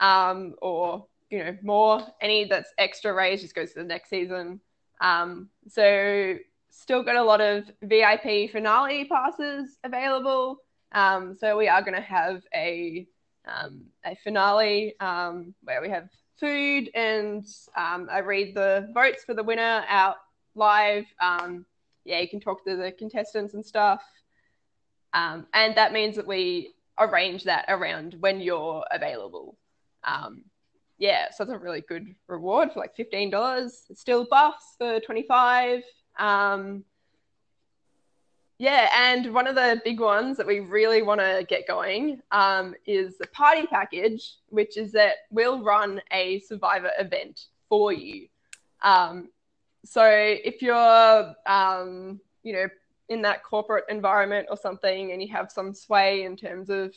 um, 0.00 0.54
or 0.60 1.06
you 1.30 1.38
know 1.38 1.56
more. 1.62 2.02
Any 2.20 2.44
that's 2.44 2.72
extra 2.78 3.12
raised 3.12 3.42
just 3.42 3.54
goes 3.54 3.72
to 3.72 3.80
the 3.80 3.84
next 3.84 4.10
season. 4.10 4.60
Um, 5.00 5.48
so 5.68 6.36
still 6.70 7.02
got 7.02 7.16
a 7.16 7.22
lot 7.22 7.40
of 7.40 7.64
VIP 7.82 8.50
finale 8.50 9.04
passes 9.04 9.76
available. 9.84 10.58
Um, 10.92 11.36
so 11.36 11.56
we 11.56 11.68
are 11.68 11.82
going 11.82 11.94
to 11.94 12.00
have 12.00 12.42
a 12.54 13.06
um, 13.46 13.84
a 14.04 14.14
finale 14.16 14.94
um, 15.00 15.54
where 15.62 15.82
we 15.82 15.88
have 15.88 16.08
food 16.38 16.90
and 16.94 17.46
um, 17.76 18.08
I 18.10 18.18
read 18.18 18.54
the 18.54 18.90
votes 18.94 19.24
for 19.24 19.34
the 19.34 19.42
winner 19.42 19.84
out 19.88 20.16
live. 20.54 21.04
Um, 21.20 21.66
yeah, 22.04 22.20
you 22.20 22.28
can 22.28 22.40
talk 22.40 22.64
to 22.64 22.76
the 22.76 22.92
contestants 22.92 23.54
and 23.54 23.64
stuff. 23.64 24.02
Um, 25.14 25.46
and 25.52 25.76
that 25.76 25.92
means 25.92 26.16
that 26.16 26.26
we 26.26 26.74
arrange 26.98 27.44
that 27.44 27.66
around 27.68 28.16
when 28.20 28.40
you're 28.40 28.84
available. 28.90 29.56
Um, 30.04 30.44
yeah, 30.98 31.30
so 31.30 31.44
it's 31.44 31.52
a 31.52 31.58
really 31.58 31.80
good 31.80 32.14
reward 32.28 32.72
for 32.72 32.80
like 32.80 32.96
$15. 32.96 33.70
Still 33.94 34.26
buffs 34.30 34.76
for 34.78 35.00
25 35.00 35.82
Yeah, 36.18 36.84
yeah, 38.58 38.88
and 38.96 39.34
one 39.34 39.48
of 39.48 39.56
the 39.56 39.80
big 39.84 39.98
ones 39.98 40.36
that 40.36 40.46
we 40.46 40.60
really 40.60 41.02
want 41.02 41.20
to 41.20 41.44
get 41.48 41.66
going 41.66 42.20
um, 42.30 42.76
is 42.86 43.18
the 43.18 43.26
party 43.28 43.66
package, 43.66 44.36
which 44.50 44.76
is 44.76 44.92
that 44.92 45.14
we'll 45.32 45.64
run 45.64 46.00
a 46.12 46.38
survivor 46.38 46.92
event 46.96 47.46
for 47.68 47.92
you. 47.92 48.28
Um, 48.82 49.30
so 49.84 50.04
if 50.06 50.62
you're, 50.62 51.34
um, 51.46 52.20
you 52.44 52.52
know, 52.52 52.68
in 53.12 53.22
that 53.22 53.42
corporate 53.42 53.84
environment 53.88 54.48
or 54.50 54.56
something, 54.56 55.12
and 55.12 55.22
you 55.22 55.28
have 55.28 55.50
some 55.50 55.74
sway 55.74 56.24
in 56.24 56.36
terms 56.36 56.70
of 56.70 56.94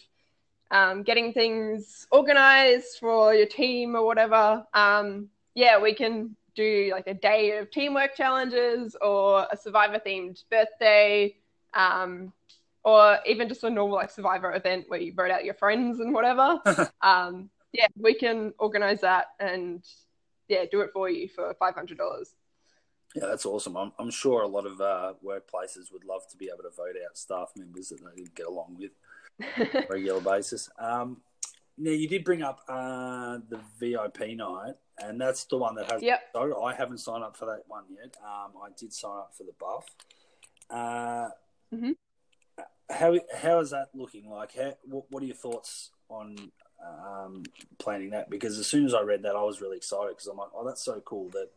um, 0.71 1.03
getting 1.03 1.33
things 1.33 2.07
organized 2.11 2.97
for 2.99 3.33
your 3.33 3.45
team 3.45 3.95
or 3.95 4.05
whatever, 4.05 4.65
um, 4.73 5.29
yeah, 5.53 5.79
we 5.79 5.93
can 5.93 6.35
do 6.55 6.89
like 6.91 7.07
a 7.07 7.13
day 7.13 7.57
of 7.57 7.69
teamwork 7.69 8.15
challenges 8.15 8.95
or 9.01 9.45
a 9.51 9.57
survivor 9.57 9.99
themed 10.05 10.43
birthday 10.49 11.35
um, 11.73 12.31
or 12.83 13.19
even 13.25 13.47
just 13.47 13.63
a 13.63 13.69
normal 13.69 13.95
like 13.95 14.09
survivor 14.09 14.53
event 14.53 14.85
where 14.87 14.99
you 14.99 15.13
vote 15.13 15.31
out 15.31 15.45
your 15.45 15.53
friends 15.53 15.99
and 15.99 16.13
whatever. 16.13 16.59
Um, 17.01 17.49
yeah 17.75 17.87
we 17.97 18.13
can 18.13 18.53
organize 18.57 19.01
that 19.01 19.27
and 19.39 19.83
yeah 20.47 20.63
do 20.71 20.81
it 20.81 20.91
for 20.93 21.09
you 21.09 21.27
for 21.27 21.53
$500 21.61 21.97
yeah, 23.15 23.27
that's 23.27 23.45
awesome. 23.45 23.77
I'm, 23.77 23.93
I'm 23.97 24.11
sure 24.11 24.41
a 24.41 24.47
lot 24.47 24.65
of 24.65 24.81
uh, 24.81 25.13
workplaces 25.25 25.91
would 25.93 26.03
love 26.03 26.27
to 26.31 26.37
be 26.37 26.49
able 26.53 26.63
to 26.63 26.75
vote 26.75 26.95
out 27.03 27.17
staff 27.17 27.51
members 27.55 27.89
that 27.89 27.99
they 28.15 28.23
get 28.35 28.45
along 28.45 28.77
with 28.77 28.91
on 29.75 29.83
a 29.83 29.87
regular 29.89 30.19
basis. 30.19 30.69
Um, 30.77 31.21
now, 31.77 31.91
you 31.91 32.07
did 32.07 32.23
bring 32.23 32.41
up 32.41 32.61
uh, 32.67 33.39
the 33.49 33.59
VIP 33.79 34.35
night, 34.35 34.75
and 34.99 35.19
that's 35.19 35.45
the 35.45 35.57
one 35.57 35.75
that 35.75 35.91
has. 35.91 36.01
Yep. 36.01 36.21
So 36.33 36.63
I 36.63 36.73
haven't 36.73 36.99
signed 36.99 37.23
up 37.23 37.35
for 37.37 37.45
that 37.45 37.63
one 37.67 37.83
yet. 37.89 38.15
Um, 38.23 38.51
I 38.61 38.69
did 38.77 38.93
sign 38.93 39.17
up 39.17 39.33
for 39.37 39.43
the 39.43 39.53
buff. 39.59 39.85
Uh, 40.69 41.29
mm-hmm. 41.73 41.91
How 42.89 43.19
how 43.35 43.59
is 43.59 43.71
that 43.71 43.89
looking 43.93 44.29
like? 44.29 44.55
How, 44.55 44.73
what, 44.83 45.05
what 45.09 45.23
are 45.23 45.25
your 45.25 45.35
thoughts 45.35 45.91
on 46.09 46.51
um, 46.85 47.43
planning 47.77 48.11
that? 48.11 48.29
Because 48.29 48.57
as 48.57 48.67
soon 48.67 48.85
as 48.85 48.93
I 48.93 49.01
read 49.01 49.23
that, 49.23 49.35
I 49.35 49.43
was 49.43 49.59
really 49.59 49.77
excited 49.77 50.09
because 50.09 50.27
I'm 50.27 50.37
like, 50.37 50.51
oh, 50.55 50.65
that's 50.65 50.83
so 50.83 51.01
cool 51.01 51.29
that 51.29 51.49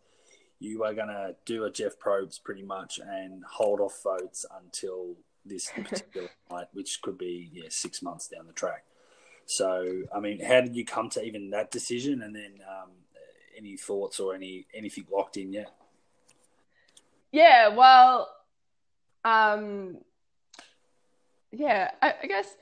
you 0.61 0.85
are 0.85 0.95
going 0.95 1.09
to 1.09 1.37
do 1.45 1.65
a 1.65 1.71
Jeff 1.71 1.99
Probst 1.99 2.43
pretty 2.43 2.63
much 2.63 2.99
and 2.99 3.45
hold 3.45 3.81
off 3.81 4.03
votes 4.03 4.45
until 4.63 5.15
this 5.45 5.71
particular 5.77 6.29
night, 6.51 6.67
which 6.73 7.01
could 7.03 7.19
be 7.19 7.51
yeah 7.53 7.69
six 7.69 8.03
months 8.03 8.29
down 8.29 8.47
the 8.47 8.53
track. 8.53 8.85
So, 9.47 10.03
I 10.15 10.21
mean, 10.21 10.45
how 10.45 10.61
did 10.61 10.77
you 10.77 10.85
come 10.85 11.09
to 11.11 11.23
even 11.23 11.51
that 11.51 11.71
decision? 11.71 12.23
And 12.23 12.35
then, 12.37 12.61
um, 12.69 12.91
any 13.59 13.77
thoughts 13.77 14.21
or 14.21 14.35
any 14.35 14.67
anything 14.73 15.07
locked 15.13 15.37
in 15.37 15.53
yet? 15.53 15.71
Yeah, 17.33 17.69
well, 17.69 18.29
um, 19.25 19.99
yeah, 21.53 21.91
I, 22.01 22.15
I, 22.23 22.27
guess 22.27 22.57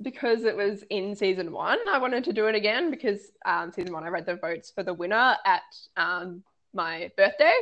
because 0.00 0.44
it 0.44 0.56
was 0.56 0.84
in 0.90 1.16
season 1.16 1.50
one, 1.50 1.78
I 1.90 1.98
wanted 1.98 2.22
to 2.24 2.32
do 2.32 2.46
it 2.46 2.54
again 2.54 2.90
because 2.90 3.32
um, 3.44 3.72
season 3.72 3.92
one 3.92 4.04
I 4.04 4.08
read 4.08 4.26
the 4.26 4.36
votes 4.36 4.70
for 4.70 4.84
the 4.84 4.94
winner 4.94 5.36
at 5.44 5.62
um, 5.96 6.44
my 6.72 7.10
birthday. 7.16 7.54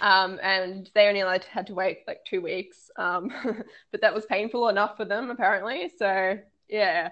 Um, 0.00 0.38
and 0.42 0.90
they 0.94 1.08
only 1.08 1.24
like, 1.24 1.44
had 1.44 1.66
to 1.68 1.74
wait 1.74 2.00
like 2.06 2.24
two 2.26 2.42
weeks, 2.42 2.90
um, 2.96 3.32
but 3.92 4.02
that 4.02 4.14
was 4.14 4.26
painful 4.26 4.68
enough 4.68 4.96
for 4.96 5.04
them 5.04 5.30
apparently. 5.30 5.90
So 5.96 6.38
yeah, 6.68 7.10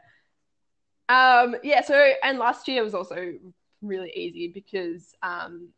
um, 1.08 1.56
yeah. 1.62 1.82
So 1.82 2.12
and 2.22 2.38
last 2.38 2.68
year 2.68 2.82
was 2.82 2.94
also 2.94 3.34
really 3.80 4.12
easy 4.14 4.48
because 4.48 5.14
um, 5.22 5.68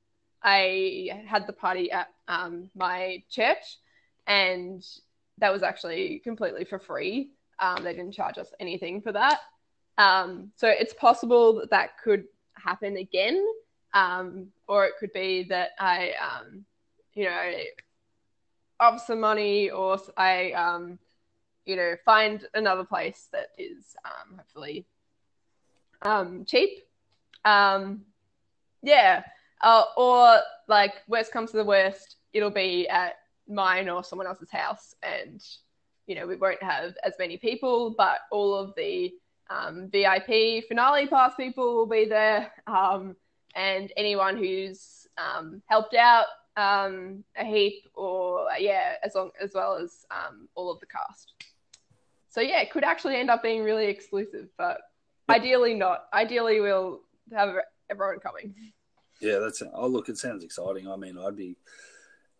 I 0.43 1.25
had 1.27 1.47
the 1.47 1.53
party 1.53 1.91
at 1.91 2.09
um, 2.29 2.71
my 2.75 3.23
church, 3.31 3.79
and 4.27 4.85
that 5.39 5.53
was 5.53 5.63
actually 5.63 6.21
completely 6.21 6.65
for 6.65 6.79
free. 6.79 7.31
Um, 7.59 7.85
they 7.85 7.93
didn't 7.93 8.13
charge 8.13 8.39
us 8.39 8.53
anything 8.61 9.01
for 9.01 9.13
that. 9.13 9.39
Um, 9.99 10.53
so 10.57 10.69
it's 10.69 10.95
possible 10.95 11.55
that 11.55 11.71
that 11.71 11.99
could 12.03 12.25
happen 12.55 12.97
again, 12.97 13.45
um, 13.97 14.49
or 14.69 14.85
it 14.85 14.93
could 15.00 15.12
be 15.12 15.45
that 15.45 15.71
I, 15.79 16.12
um, 16.21 16.67
you 17.15 17.25
know, 17.25 17.53
up 18.79 19.01
some 19.01 19.20
money, 19.20 19.70
or 19.70 19.99
I, 20.18 20.53
um, 20.53 20.99
you 21.64 21.77
know, 21.77 21.94
find 22.05 22.47
another 22.53 22.85
place 22.85 23.29
that 23.33 23.49
is 23.57 23.97
um, 24.05 24.37
hopefully 24.37 24.85
um, 26.03 26.44
cheap. 26.44 26.81
Um, 27.47 28.03
yeah, 28.83 29.23
uh, 29.62 29.85
or 29.97 30.40
like 30.68 30.92
worst 31.09 31.33
comes 31.33 31.53
to 31.53 31.57
the 31.57 31.64
worst, 31.64 32.16
it'll 32.35 32.51
be 32.51 32.87
at 32.88 33.14
mine 33.49 33.88
or 33.88 34.05
someone 34.05 34.27
else's 34.27 34.51
house, 34.51 34.94
and 35.03 35.42
you 36.07 36.14
know 36.16 36.27
we 36.27 36.37
won't 36.37 36.62
have 36.62 36.94
as 37.03 37.14
many 37.18 37.38
people, 37.38 37.94
but 37.97 38.18
all 38.31 38.55
of 38.55 38.75
the 38.77 39.14
um, 39.49 39.88
VIP 39.90 40.64
finale 40.68 41.07
pass 41.07 41.35
people 41.35 41.77
will 41.77 41.87
be 41.87 42.05
there, 42.05 42.53
um, 42.66 43.16
and 43.57 43.92
anyone 43.97 44.37
who's 44.37 45.09
um, 45.19 45.62
helped 45.66 45.95
out 45.95 46.27
um, 46.57 47.25
a 47.37 47.45
heap, 47.45 47.88
or 47.95 48.47
yeah, 48.59 48.92
as 49.03 49.14
long 49.14 49.31
as 49.42 49.53
well 49.55 49.75
as 49.75 50.07
um, 50.11 50.49
all 50.55 50.71
of 50.71 50.79
the 50.79 50.87
cast. 50.87 51.33
So 52.29 52.40
yeah, 52.40 52.61
it 52.61 52.71
could 52.71 52.85
actually 52.85 53.16
end 53.16 53.31
up 53.31 53.42
being 53.42 53.64
really 53.64 53.87
exclusive, 53.87 54.49
but 54.57 54.79
ideally 55.29 55.75
not. 55.75 56.05
Ideally, 56.12 56.61
we'll 56.61 57.01
have 57.33 57.55
everyone 57.90 58.21
coming. 58.21 58.55
Yeah, 59.21 59.38
that's. 59.38 59.62
Oh, 59.73 59.87
look, 59.87 60.09
it 60.09 60.19
sounds 60.19 60.45
exciting. 60.45 60.87
I 60.88 60.97
mean, 60.97 61.16
I'd 61.19 61.37
be 61.37 61.57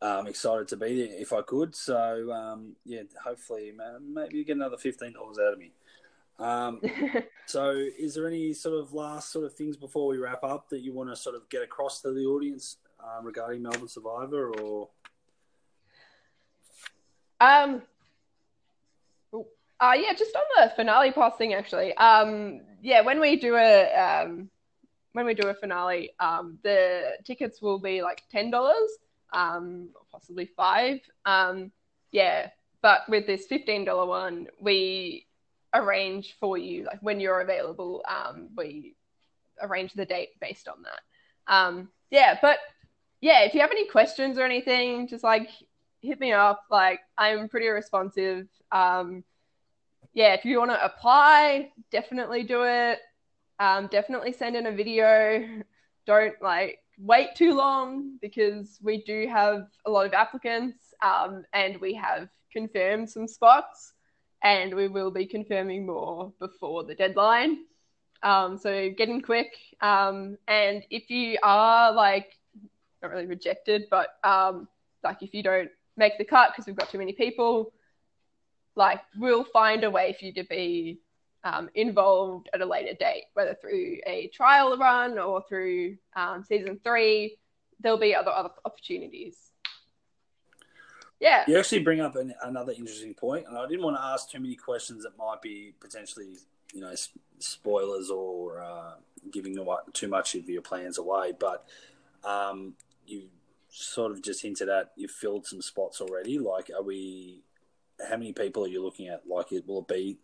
um, 0.03 0.27
excited 0.27 0.69
to 0.69 0.77
be 0.77 1.07
there 1.07 1.19
if 1.19 1.33
I 1.33 1.41
could. 1.41 1.75
So, 1.75 2.31
um, 2.31 2.77
yeah, 2.85 3.03
hopefully, 3.25 3.73
maybe 4.03 4.37
you 4.37 4.45
get 4.45 4.57
another 4.57 4.77
fifteen 4.77 5.15
dollars 5.15 5.39
out 5.39 5.55
of 5.55 5.59
me. 5.59 5.73
Um, 6.39 6.81
so, 7.47 7.71
is 7.71 8.15
there 8.15 8.27
any 8.27 8.53
sort 8.53 8.79
of 8.79 8.93
last 8.93 9.33
sort 9.33 9.45
of 9.45 9.55
things 9.55 9.77
before 9.77 10.07
we 10.09 10.19
wrap 10.19 10.45
up 10.45 10.69
that 10.71 10.81
you 10.81 10.93
want 10.93 11.11
to 11.11 11.17
sort 11.17 11.35
of 11.35 11.49
get 11.49 11.63
across 11.63 12.03
to 12.03 12.13
the 12.13 12.25
audience 12.25 12.77
um, 13.01 13.25
regarding 13.25 13.63
Melbourne 13.63 13.89
Survivor, 13.89 14.53
or? 14.59 14.89
Um. 17.41 17.83
Uh, 19.79 19.93
yeah, 19.95 20.15
just 20.15 20.35
on 20.35 20.43
the 20.57 20.73
finale 20.75 21.13
pass 21.13 21.37
thing, 21.37 21.53
actually. 21.53 21.95
Um, 21.99 22.63
yeah, 22.83 23.03
when 23.03 23.21
we 23.21 23.37
do 23.37 23.57
a 23.57 23.93
um, 23.95 24.49
when 25.13 25.27
we 25.27 25.35
do 25.35 25.49
a 25.49 25.55
finale, 25.55 26.11
um, 26.19 26.59
the 26.63 27.13
tickets 27.25 27.61
will 27.61 27.79
be 27.79 28.03
like 28.03 28.23
ten 28.31 28.51
dollars, 28.51 28.91
um, 29.35 29.91
possibly 30.11 30.47
five. 30.57 31.01
Um, 31.27 31.73
yeah, 32.11 32.49
but 32.81 33.01
with 33.09 33.27
this 33.27 33.47
fifteen 33.47 33.85
dollar 33.85 34.07
one, 34.07 34.47
we 34.59 35.26
arrange 35.77 36.37
for 36.41 36.59
you 36.59 36.85
like 36.85 37.01
when 37.03 37.21
you're 37.21 37.41
available. 37.41 38.05
Um, 38.09 38.49
we 38.57 38.97
arrange 39.61 39.93
the 39.93 40.07
date 40.07 40.31
based 40.41 40.69
on 40.69 40.83
that. 40.83 41.53
Um, 41.53 41.89
yeah, 42.11 42.39
but 42.41 42.59
yeah, 43.21 43.43
if 43.43 43.55
you 43.55 43.61
have 43.61 43.71
any 43.71 43.87
questions 43.89 44.39
or 44.39 44.43
anything, 44.45 45.09
just 45.09 45.25
like 45.25 45.49
hit 46.03 46.21
me 46.21 46.33
up. 46.33 46.63
Like 46.71 47.01
I'm 47.17 47.49
pretty 47.49 47.69
responsive. 47.69 48.47
Um, 48.73 49.25
yeah, 50.15 50.35
if 50.35 50.45
you 50.45 50.59
want 50.59 50.71
to 50.71 50.85
apply, 50.85 51.71
definitely 51.91 52.43
do 52.43 52.65
it. 52.65 53.01
Um, 53.59 53.89
definitely 53.91 54.33
send 54.33 54.57
in 54.57 54.67
a 54.67 54.73
video. 54.73 55.63
Don't 56.07 56.35
like 56.41 56.79
wait 56.99 57.35
too 57.35 57.55
long 57.55 58.17
because 58.23 58.79
we 58.83 59.03
do 59.03 59.27
have 59.29 59.67
a 59.85 59.91
lot 59.91 60.07
of 60.07 60.15
applicants 60.15 60.95
um, 61.03 61.45
and 61.53 61.81
we 61.81 61.93
have 61.95 62.29
confirmed 62.53 63.11
some 63.11 63.29
spots 63.29 63.93
and 64.47 64.77
we 64.77 64.87
will 64.87 65.11
be 65.11 65.27
confirming 65.27 65.85
more 65.85 66.33
before 66.39 66.85
the 66.85 66.95
deadline. 66.95 67.65
Um, 68.23 68.57
so 68.59 68.91
get 68.97 69.09
in 69.09 69.21
quick. 69.21 69.53
Um, 69.81 70.39
and 70.47 70.85
if 70.89 71.11
you 71.11 71.37
are 71.43 71.93
like, 71.93 72.39
not 73.03 73.11
really 73.11 73.27
rejected, 73.27 73.89
but 73.91 74.11
um, 74.23 74.69
like 75.03 75.21
if 75.21 75.35
you 75.35 75.43
don't 75.43 75.71
make 75.97 76.17
the 76.17 76.25
cut 76.25 76.53
because 76.53 76.65
we've 76.65 76.77
got 76.77 76.89
too 76.91 76.99
many 76.99 77.13
people, 77.13 77.73
like 78.77 79.01
we'll 79.19 79.43
find 79.43 79.83
a 79.83 79.91
way 79.91 80.15
for 80.17 80.27
you 80.27 80.33
to 80.35 80.45
be 80.45 81.01
um, 81.43 81.69
involved 81.75 82.49
at 82.55 82.61
a 82.61 82.67
later 82.67 82.95
date, 82.95 83.25
whether 83.35 83.57
through 83.61 83.99
a 84.07 84.29
trial 84.33 84.79
run 84.79 85.19
or 85.19 85.43
through 85.49 85.97
um, 86.15 86.45
season 86.45 86.79
three. 86.85 87.37
There'll 87.81 87.99
be 87.99 88.15
other 88.15 88.31
other 88.31 88.51
opportunities. 88.65 89.46
Yeah. 91.21 91.45
You 91.49 91.59
actually 91.59 91.81
bring 91.81 92.01
up 92.01 92.17
an, 92.17 92.35
another 92.43 92.73
interesting 92.73 93.15
point, 93.15 93.47
and 93.49 93.57
I 93.57 93.67
didn't 93.67 93.83
want 93.83 93.97
to 93.97 94.03
ask 94.03 94.31
too 94.31 94.41
many 94.41 94.55
questions 94.55 95.05
that 95.05 95.17
might 95.17 95.41
be 95.41 95.73
potentially, 95.81 96.37
you 96.75 96.81
know, 96.81 96.93
spoilers 97.39 98.11
or 98.11 98.63
uh, 98.63 98.95
giving 99.31 99.57
too 99.93 100.09
much 100.09 100.35
of 100.35 100.49
your 100.49 100.63
plans 100.63 100.99
away. 100.99 101.33
But 101.39 101.65
um, 102.25 102.75
you 103.07 103.29
sort 103.71 104.13
of 104.13 104.23
just 104.23 104.43
hinted 104.43 104.69
at 104.69 104.93
you've 104.97 105.11
filled 105.11 105.47
some 105.47 105.63
spots 105.63 106.01
already. 106.01 106.39
Like, 106.39 106.71
are 106.77 106.83
we 106.83 107.41
how 108.09 108.17
many 108.17 108.33
people 108.33 108.65
are 108.65 108.69
you 108.69 108.83
looking 108.85 109.09
at? 109.09 109.23
Like, 109.27 109.53
it 109.53 109.67
will 109.67 109.81
it 109.81 109.89
be 109.89 110.19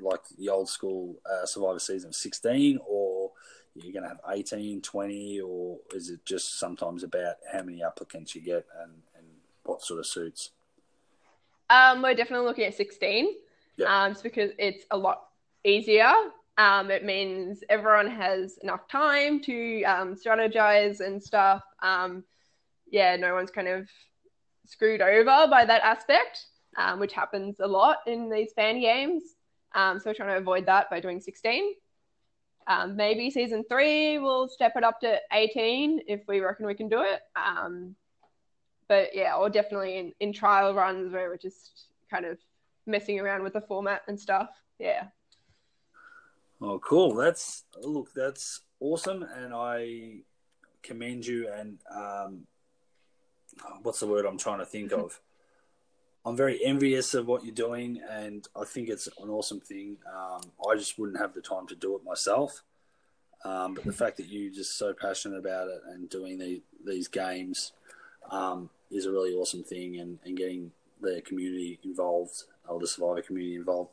like 0.00 0.20
the 0.38 0.48
old 0.48 0.68
school 0.68 1.16
uh, 1.28 1.44
Survivor 1.44 1.80
season 1.80 2.08
of 2.08 2.14
16, 2.14 2.78
or 2.86 3.32
you're 3.74 3.92
going 3.92 4.04
to 4.04 4.08
have 4.08 4.20
18, 4.28 4.80
20, 4.80 5.40
or 5.40 5.78
is 5.94 6.08
it 6.08 6.24
just 6.24 6.58
sometimes 6.58 7.02
about 7.02 7.34
how 7.52 7.62
many 7.62 7.82
applicants 7.82 8.34
you 8.34 8.40
get 8.40 8.64
and 8.82 8.92
what 9.66 9.82
sort 9.82 10.00
of 10.00 10.06
suits? 10.06 10.50
Um, 11.68 12.02
we're 12.02 12.14
definitely 12.14 12.46
looking 12.46 12.64
at 12.64 12.74
16, 12.74 13.34
Yeah. 13.76 14.04
um, 14.04 14.12
just 14.12 14.22
because 14.22 14.52
it's 14.58 14.84
a 14.90 14.96
lot 14.96 15.28
easier. 15.64 16.12
Um, 16.58 16.90
it 16.90 17.04
means 17.04 17.62
everyone 17.68 18.08
has 18.08 18.58
enough 18.58 18.88
time 18.88 19.40
to 19.42 19.82
um, 19.84 20.14
strategize 20.14 21.00
and 21.00 21.22
stuff. 21.22 21.62
Um, 21.82 22.24
yeah, 22.90 23.16
no 23.16 23.34
one's 23.34 23.50
kind 23.50 23.68
of 23.68 23.88
screwed 24.66 25.02
over 25.02 25.46
by 25.50 25.64
that 25.66 25.82
aspect, 25.82 26.46
um, 26.78 26.98
which 27.00 27.12
happens 27.12 27.60
a 27.60 27.66
lot 27.66 27.98
in 28.06 28.30
these 28.30 28.52
fan 28.54 28.80
games. 28.80 29.22
Um, 29.74 29.98
so 29.98 30.08
we're 30.10 30.14
trying 30.14 30.30
to 30.30 30.36
avoid 30.38 30.66
that 30.66 30.88
by 30.88 31.00
doing 31.00 31.20
16. 31.20 31.74
Um, 32.68 32.96
maybe 32.96 33.30
season 33.30 33.64
three 33.68 34.18
we'll 34.18 34.48
step 34.48 34.72
it 34.76 34.82
up 34.82 34.98
to 35.00 35.20
18 35.32 36.00
if 36.08 36.22
we 36.26 36.40
reckon 36.40 36.66
we 36.66 36.74
can 36.74 36.88
do 36.88 37.02
it. 37.02 37.20
Um, 37.36 37.94
but 38.88 39.14
yeah, 39.14 39.34
or 39.34 39.50
definitely 39.50 39.98
in, 39.98 40.12
in 40.20 40.32
trial 40.32 40.74
runs 40.74 41.12
where 41.12 41.28
we're 41.28 41.36
just 41.36 41.86
kind 42.10 42.24
of 42.24 42.38
messing 42.86 43.18
around 43.18 43.42
with 43.42 43.54
the 43.54 43.60
format 43.60 44.02
and 44.08 44.18
stuff. 44.18 44.50
Yeah. 44.78 45.04
Oh, 46.60 46.78
cool. 46.78 47.14
That's 47.14 47.64
look, 47.82 48.12
that's 48.14 48.60
awesome, 48.80 49.22
and 49.22 49.52
I 49.54 50.18
commend 50.82 51.26
you. 51.26 51.48
And 51.52 51.78
um, 51.94 52.46
what's 53.82 54.00
the 54.00 54.06
word 54.06 54.24
I'm 54.24 54.38
trying 54.38 54.60
to 54.60 54.66
think 54.66 54.92
of? 54.92 55.20
I'm 56.24 56.36
very 56.36 56.64
envious 56.64 57.14
of 57.14 57.28
what 57.28 57.44
you're 57.44 57.54
doing, 57.54 58.00
and 58.10 58.48
I 58.60 58.64
think 58.64 58.88
it's 58.88 59.06
an 59.22 59.28
awesome 59.28 59.60
thing. 59.60 59.98
Um, 60.12 60.40
I 60.68 60.74
just 60.74 60.98
wouldn't 60.98 61.20
have 61.20 61.34
the 61.34 61.40
time 61.40 61.68
to 61.68 61.76
do 61.76 61.94
it 61.94 62.02
myself. 62.04 62.64
Um, 63.44 63.74
but 63.74 63.84
the 63.84 63.92
fact 64.04 64.16
that 64.16 64.26
you're 64.26 64.52
just 64.52 64.76
so 64.76 64.92
passionate 64.92 65.38
about 65.38 65.68
it 65.68 65.82
and 65.88 66.10
doing 66.10 66.38
the, 66.38 66.62
these 66.84 67.06
games 67.06 67.72
um, 68.30 68.70
is 68.90 69.06
a 69.06 69.10
really 69.10 69.34
awesome 69.34 69.62
thing, 69.62 69.98
and, 69.98 70.18
and 70.24 70.36
getting 70.36 70.72
the 71.00 71.22
community 71.24 71.78
involved, 71.84 72.44
or 72.68 72.80
the 72.80 72.86
Survivor 72.86 73.22
community 73.22 73.56
involved, 73.56 73.92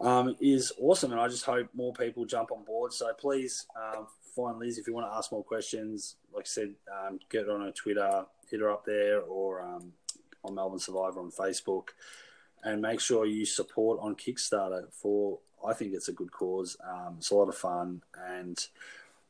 um, 0.00 0.36
is 0.40 0.72
awesome. 0.80 1.12
And 1.12 1.20
I 1.20 1.28
just 1.28 1.44
hope 1.44 1.68
more 1.74 1.92
people 1.92 2.24
jump 2.24 2.52
on 2.52 2.64
board. 2.64 2.92
So 2.92 3.12
please 3.14 3.66
um, 3.76 4.06
find 4.36 4.58
Liz 4.58 4.78
if 4.78 4.86
you 4.86 4.94
want 4.94 5.10
to 5.10 5.16
ask 5.16 5.32
more 5.32 5.44
questions. 5.44 6.16
Like 6.32 6.44
I 6.44 6.48
said, 6.48 6.74
um, 6.92 7.18
get 7.30 7.48
on 7.48 7.62
her 7.62 7.72
Twitter, 7.72 8.24
hit 8.50 8.60
her 8.60 8.70
up 8.70 8.84
there, 8.84 9.20
or 9.20 9.60
um, 9.60 9.92
on 10.44 10.54
Melbourne 10.54 10.78
Survivor 10.78 11.20
on 11.20 11.30
Facebook, 11.30 11.88
and 12.62 12.80
make 12.80 13.00
sure 13.00 13.26
you 13.26 13.44
support 13.44 13.98
on 14.00 14.14
Kickstarter 14.14 14.92
for. 14.92 15.38
I 15.66 15.74
think 15.74 15.92
it's 15.92 16.08
a 16.08 16.12
good 16.12 16.30
cause. 16.30 16.76
Um, 16.88 17.16
it's 17.18 17.32
a 17.32 17.34
lot 17.34 17.48
of 17.48 17.56
fun, 17.56 18.02
and 18.28 18.56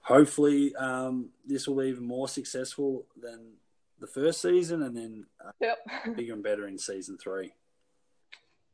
hopefully 0.02 0.74
um, 0.76 1.30
this 1.46 1.66
will 1.66 1.76
be 1.76 1.88
even 1.88 2.06
more 2.06 2.28
successful 2.28 3.06
than 3.18 3.52
the 4.00 4.06
first 4.06 4.40
season, 4.42 4.82
and 4.82 4.96
then 4.96 5.26
uh, 5.44 5.50
Yep. 5.60 5.78
bigger 6.16 6.34
and 6.34 6.42
better 6.42 6.66
in 6.66 6.78
season 6.78 7.18
three. 7.18 7.52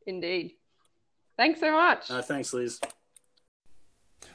Indeed. 0.05 0.53
Thanks 1.37 1.59
so 1.59 1.71
much. 1.71 2.09
No, 2.09 2.21
thanks, 2.21 2.53
Liz. 2.53 2.79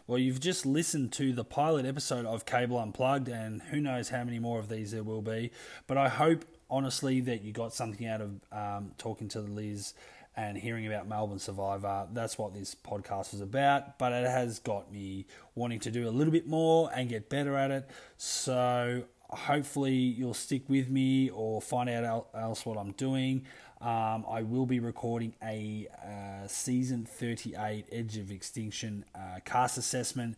Well, 0.07 0.19
you've 0.19 0.41
just 0.41 0.67
listened 0.67 1.13
to 1.13 1.33
the 1.33 1.45
pilot 1.45 1.87
episode 1.87 2.27
of 2.27 2.45
Cable 2.45 2.79
Unplugged, 2.79 3.29
and 3.29 3.63
who 3.63 3.81
knows 3.81 4.09
how 4.09 4.25
many 4.25 4.39
more 4.39 4.59
of 4.59 4.69
these 4.69 4.91
there 4.91 5.03
will 5.03 5.23
be. 5.23 5.53
But 5.87 5.97
I 5.99 6.09
hope, 6.09 6.45
honestly, 6.69 7.21
that 7.23 7.43
you 7.43 7.53
got 7.53 7.73
something 7.73 8.07
out 8.07 8.21
of 8.21 8.41
um, 8.53 8.93
talking 8.99 9.29
to 9.29 9.41
Liz 9.41 9.95
and 10.37 10.57
hearing 10.57 10.87
about 10.87 11.09
Melbourne 11.09 11.39
Survivor. 11.39 12.07
That's 12.13 12.39
what 12.39 12.55
this 12.55 12.75
podcast 12.75 13.35
is 13.35 13.41
about. 13.41 13.99
But 13.99 14.13
it 14.13 14.27
has 14.29 14.59
got 14.59 14.93
me 14.93 15.27
wanting 15.55 15.81
to 15.81 15.91
do 15.91 16.09
a 16.09 16.11
little 16.11 16.33
bit 16.33 16.47
more 16.47 16.91
and 16.95 17.09
get 17.09 17.29
better 17.29 17.57
at 17.57 17.71
it. 17.71 17.89
So 18.17 19.05
hopefully 19.33 19.95
you'll 19.95 20.35
stick 20.35 20.63
with 20.69 20.91
me 20.91 21.31
or 21.31 21.61
find 21.61 21.89
out 21.89 22.29
else 22.35 22.65
what 22.67 22.77
I'm 22.79 22.93
doing. 22.93 23.47
Um, 23.81 24.27
I 24.29 24.43
will 24.43 24.67
be 24.67 24.79
recording 24.79 25.35
a 25.43 25.89
uh, 26.05 26.47
season 26.47 27.07
38 27.07 27.87
Edge 27.91 28.19
of 28.19 28.31
Extinction 28.31 29.05
uh, 29.15 29.41
cast 29.45 29.79
assessment 29.79 30.37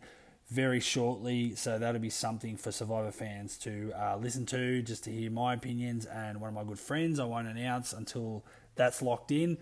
very 0.49 0.79
shortly. 0.79 1.55
So 1.55 1.77
that'll 1.77 1.99
be 1.99 2.09
something 2.09 2.55
for 2.55 2.71
Survivor 2.71 3.11
fans 3.11 3.57
to 3.59 3.91
uh, 3.95 4.17
listen 4.17 4.45
to, 4.47 4.81
just 4.81 5.03
to 5.05 5.11
hear 5.11 5.29
my 5.29 5.55
opinions 5.55 6.05
and 6.05 6.39
one 6.39 6.49
of 6.49 6.53
my 6.53 6.63
good 6.63 6.79
friends. 6.79 7.19
I 7.19 7.25
won't 7.25 7.47
announce 7.47 7.91
until 7.91 8.45
that's 8.75 9.01
locked 9.01 9.31
in. 9.31 9.57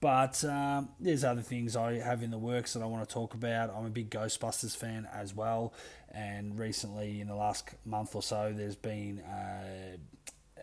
But 0.00 0.44
um, 0.44 0.90
there's 1.00 1.24
other 1.24 1.42
things 1.42 1.74
I 1.74 1.94
have 1.94 2.22
in 2.22 2.30
the 2.30 2.38
works 2.38 2.74
that 2.74 2.82
I 2.82 2.86
want 2.86 3.08
to 3.08 3.12
talk 3.12 3.34
about. 3.34 3.74
I'm 3.76 3.86
a 3.86 3.90
big 3.90 4.10
Ghostbusters 4.10 4.76
fan 4.76 5.08
as 5.12 5.34
well, 5.34 5.74
and 6.12 6.56
recently, 6.58 7.20
in 7.20 7.26
the 7.26 7.34
last 7.34 7.70
month 7.84 8.14
or 8.14 8.22
so, 8.22 8.52
there's 8.56 8.76
been 8.76 9.20
uh, 9.20 9.96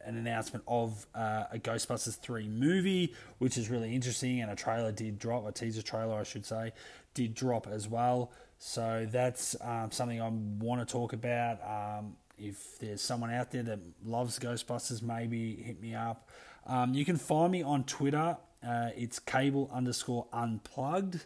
an 0.06 0.18
announcement 0.18 0.64
of 0.68 1.06
uh, 1.14 1.46
a 1.52 1.60
Ghostbusters 1.60 2.18
3 2.18 2.48
movie, 2.48 3.14
which 3.40 3.58
is 3.58 3.70
really 3.70 3.94
interesting, 3.94 4.42
and 4.42 4.52
a 4.52 4.56
trailer 4.56 4.92
did 4.92 5.20
drop, 5.20 5.46
a 5.46 5.52
teaser 5.52 5.82
trailer, 5.82 6.16
I 6.16 6.24
should 6.24 6.46
say, 6.46 6.72
did 7.14 7.34
drop 7.34 7.68
as 7.68 7.90
well. 7.90 8.32
So 8.58 9.06
that's 9.12 9.56
um, 9.62 9.92
something 9.92 10.22
I 10.22 10.30
want 10.30 10.88
to 10.88 10.92
talk 10.92 11.14
about. 11.14 11.60
Um, 11.62 12.16
if 12.38 12.78
there's 12.80 13.02
someone 13.02 13.34
out 13.34 13.52
there 13.52 13.64
that 13.64 13.80
loves 14.04 14.40
Ghostbusters, 14.40 15.02
maybe 15.02 15.56
hit 15.56 15.82
me 15.82 15.96
up. 15.96 16.30
Um, 16.66 16.94
you 16.94 17.06
can 17.06 17.18
find 17.18 17.52
me 17.52 17.64
on 17.64 17.84
Twitter. 17.84 18.38
Uh, 18.66 18.90
it's 18.96 19.20
cable 19.20 19.70
underscore 19.74 20.26
unplugged. 20.34 21.26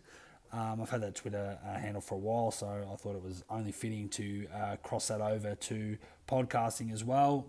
Um, 0.51 0.81
I've 0.81 0.89
had 0.89 1.01
that 1.01 1.15
Twitter 1.15 1.57
uh, 1.65 1.77
handle 1.77 2.01
for 2.01 2.15
a 2.15 2.17
while, 2.17 2.51
so 2.51 2.67
I 2.67 2.95
thought 2.95 3.15
it 3.15 3.23
was 3.23 3.43
only 3.49 3.71
fitting 3.71 4.09
to 4.09 4.47
uh, 4.53 4.75
cross 4.77 5.07
that 5.09 5.21
over 5.21 5.55
to 5.55 5.97
podcasting 6.27 6.91
as 6.91 7.03
well. 7.03 7.45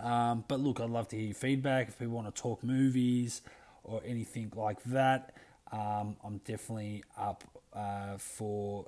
Um, 0.00 0.44
but 0.46 0.60
look, 0.60 0.80
I'd 0.80 0.90
love 0.90 1.08
to 1.08 1.16
hear 1.16 1.26
your 1.26 1.34
feedback. 1.34 1.88
If 1.88 1.98
people 1.98 2.14
want 2.14 2.34
to 2.34 2.40
talk 2.40 2.62
movies 2.62 3.42
or 3.82 4.02
anything 4.04 4.52
like 4.54 4.82
that, 4.84 5.34
um, 5.70 6.16
I'm 6.22 6.38
definitely 6.44 7.02
up 7.16 7.44
uh, 7.72 8.18
for 8.18 8.86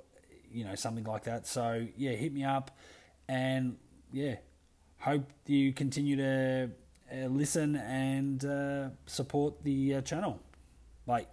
you 0.51 0.63
know 0.63 0.75
something 0.75 1.03
like 1.03 1.23
that. 1.23 1.47
So 1.47 1.87
yeah, 1.97 2.11
hit 2.11 2.33
me 2.33 2.43
up, 2.43 2.77
and 3.27 3.77
yeah, 4.13 4.35
hope 4.99 5.29
you 5.47 5.73
continue 5.73 6.15
to 6.17 6.69
listen 7.11 7.75
and 7.75 8.43
uh, 8.43 8.89
support 9.05 9.63
the 9.63 9.95
uh, 9.95 10.01
channel. 10.01 10.39
Bye. 11.05 11.27